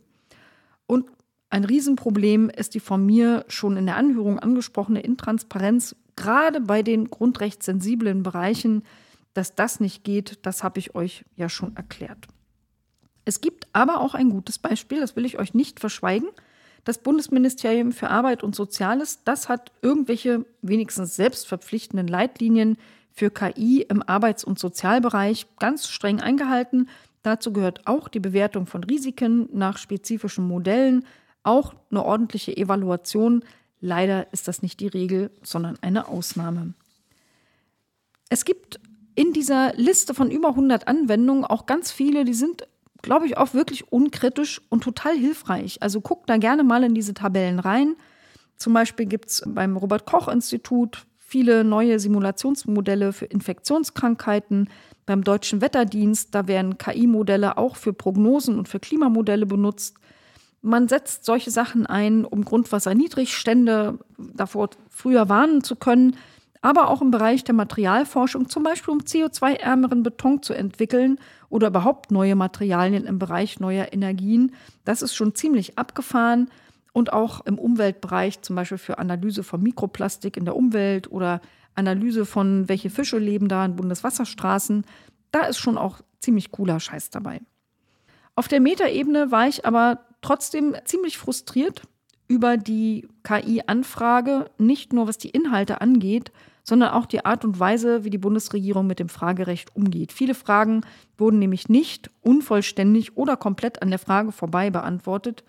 [0.86, 1.08] Und
[1.50, 7.10] ein Riesenproblem ist die von mir schon in der Anhörung angesprochene Intransparenz, gerade bei den
[7.10, 8.84] grundrechtssensiblen Bereichen.
[9.34, 12.28] Dass das nicht geht, das habe ich euch ja schon erklärt.
[13.26, 16.30] Es gibt aber auch ein gutes Beispiel, das will ich euch nicht verschweigen.
[16.84, 22.78] Das Bundesministerium für Arbeit und Soziales, das hat irgendwelche wenigstens selbstverpflichtenden Leitlinien
[23.12, 26.90] für KI im Arbeits- und Sozialbereich ganz streng eingehalten.
[27.22, 31.06] Dazu gehört auch die Bewertung von Risiken nach spezifischen Modellen,
[31.44, 33.44] auch eine ordentliche Evaluation.
[33.82, 36.74] Leider ist das nicht die Regel, sondern eine Ausnahme.
[38.30, 38.80] Es gibt
[39.16, 42.68] in dieser Liste von über 100 Anwendungen auch ganz viele, die sind,
[43.02, 45.82] glaube ich, auch wirklich unkritisch und total hilfreich.
[45.82, 47.96] Also guckt da gerne mal in diese Tabellen rein.
[48.58, 54.70] Zum Beispiel gibt es beim Robert Koch Institut viele neue Simulationsmodelle für Infektionskrankheiten.
[55.06, 59.96] Beim Deutschen Wetterdienst, da werden KI-Modelle auch für Prognosen und für Klimamodelle benutzt.
[60.62, 66.18] Man setzt solche Sachen ein, um Grundwasserniedrigstände davor früher warnen zu können,
[66.62, 72.12] aber auch im Bereich der Materialforschung, zum Beispiel um CO2-ärmeren Beton zu entwickeln oder überhaupt
[72.12, 74.54] neue Materialien im Bereich neuer Energien.
[74.84, 76.50] Das ist schon ziemlich abgefahren
[76.92, 81.40] und auch im Umweltbereich, zum Beispiel für Analyse von Mikroplastik in der Umwelt oder
[81.76, 84.84] Analyse von, welche Fische leben da in Bundeswasserstraßen.
[85.32, 87.40] Da ist schon auch ziemlich cooler Scheiß dabei.
[88.36, 91.84] Auf der Metaebene war ich aber trotzdem ziemlich frustriert
[92.28, 96.32] über die KI-Anfrage, nicht nur was die Inhalte angeht,
[96.64, 100.14] sondern auch die Art und Weise, wie die Bundesregierung mit dem Fragerecht umgeht.
[100.14, 100.82] Viele Fragen
[101.18, 105.44] wurden nämlich nicht unvollständig oder komplett an der Frage vorbei beantwortet.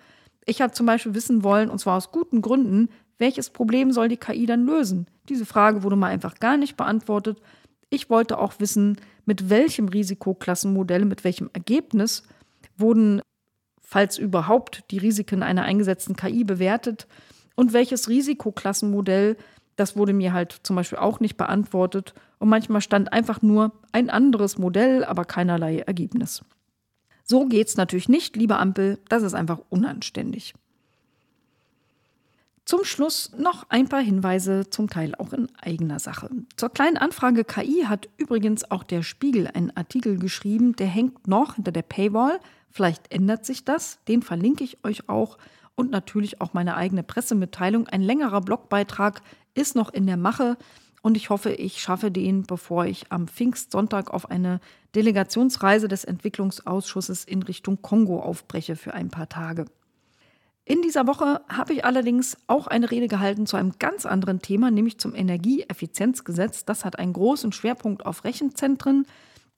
[0.46, 4.16] Ich habe zum Beispiel wissen wollen, und zwar aus guten Gründen, welches Problem soll die
[4.16, 5.06] KI dann lösen?
[5.28, 7.42] Diese Frage wurde mal einfach gar nicht beantwortet.
[7.90, 8.96] Ich wollte auch wissen,
[9.26, 12.22] mit welchem Risikoklassenmodell, mit welchem Ergebnis
[12.78, 13.20] wurden,
[13.90, 17.08] falls überhaupt, die Risiken einer eingesetzten KI bewertet
[17.56, 19.36] und welches Risikoklassenmodell,
[19.74, 24.08] das wurde mir halt zum Beispiel auch nicht beantwortet, und manchmal stand einfach nur ein
[24.08, 26.42] anderes Modell, aber keinerlei Ergebnis.
[27.24, 30.54] So geht's natürlich nicht, liebe Ampel, das ist einfach unanständig.
[32.64, 36.30] Zum Schluss noch ein paar Hinweise, zum Teil auch in eigener Sache.
[36.56, 41.56] Zur kleinen Anfrage KI hat übrigens auch der Spiegel einen Artikel geschrieben, der hängt noch
[41.56, 42.38] hinter der Paywall.
[42.70, 45.38] Vielleicht ändert sich das, den verlinke ich euch auch
[45.74, 47.88] und natürlich auch meine eigene Pressemitteilung.
[47.88, 49.22] Ein längerer Blogbeitrag
[49.54, 50.56] ist noch in der Mache
[51.02, 54.60] und ich hoffe, ich schaffe den, bevor ich am Pfingstsonntag auf eine
[54.94, 59.64] Delegationsreise des Entwicklungsausschusses in Richtung Kongo aufbreche für ein paar Tage.
[60.64, 64.70] In dieser Woche habe ich allerdings auch eine Rede gehalten zu einem ganz anderen Thema,
[64.70, 66.64] nämlich zum Energieeffizienzgesetz.
[66.64, 69.06] Das hat einen großen Schwerpunkt auf Rechenzentren.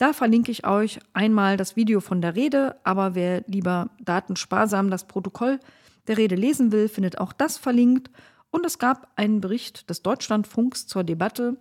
[0.02, 5.06] Da verlinke ich euch einmal das Video von der Rede, aber wer lieber datensparsam das
[5.06, 5.60] Protokoll
[6.08, 8.10] der Rede lesen will, findet auch das verlinkt.
[8.50, 11.56] Und es gab einen Bericht des Deutschlandfunks zur Debatte.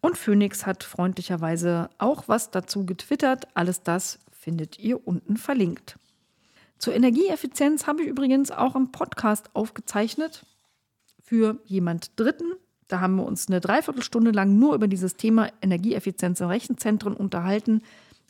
[0.00, 3.48] Und Phoenix hat freundlicherweise auch was dazu getwittert.
[3.52, 5.98] Alles das findet ihr unten verlinkt.
[6.78, 10.46] Zur Energieeffizienz habe ich übrigens auch einen Podcast aufgezeichnet
[11.22, 12.54] für jemand Dritten.
[12.88, 17.82] Da haben wir uns eine Dreiviertelstunde lang nur über dieses Thema Energieeffizienz in Rechenzentren unterhalten.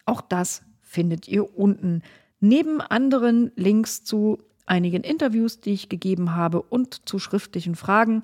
[0.04, 2.02] Auch das findet ihr unten.
[2.40, 8.22] Neben anderen Links zu einigen Interviews, die ich gegeben habe und zu schriftlichen Fragen,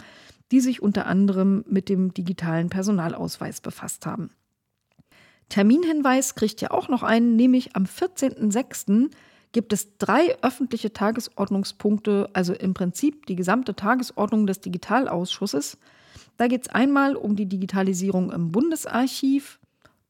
[0.52, 4.30] die sich unter anderem mit dem digitalen Personalausweis befasst haben.
[5.48, 9.10] Terminhinweis kriegt ihr auch noch einen, nämlich am 14.06
[9.52, 15.76] gibt es drei öffentliche Tagesordnungspunkte, also im Prinzip die gesamte Tagesordnung des Digitalausschusses.
[16.40, 19.60] Da geht es einmal um die Digitalisierung im Bundesarchiv,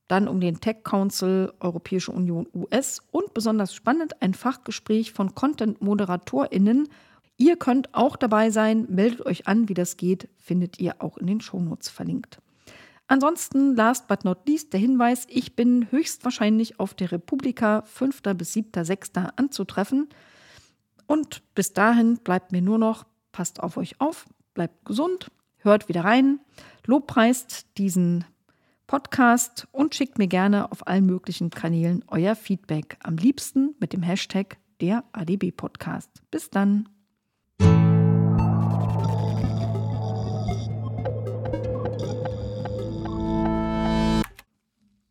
[0.07, 6.89] dann um den Tech Council Europäische Union US und besonders spannend ein Fachgespräch von Content-ModeratorInnen.
[7.37, 11.27] Ihr könnt auch dabei sein, meldet euch an, wie das geht, findet ihr auch in
[11.27, 12.39] den Shownotes verlinkt.
[13.09, 18.23] Ansonsten, last but not least, der Hinweis, ich bin höchstwahrscheinlich auf der Republika 5.
[18.37, 18.85] bis 7.
[18.85, 19.11] 6.
[19.35, 20.09] anzutreffen.
[21.09, 26.05] Und bis dahin bleibt mir nur noch, passt auf euch auf, bleibt gesund, hört wieder
[26.05, 26.41] rein,
[26.87, 28.25] lobpreist diesen
[28.87, 32.97] Podcast und schickt mir gerne auf allen möglichen Kanälen euer Feedback.
[33.03, 36.11] Am liebsten mit dem Hashtag der ADB Podcast.
[36.31, 36.89] Bis dann.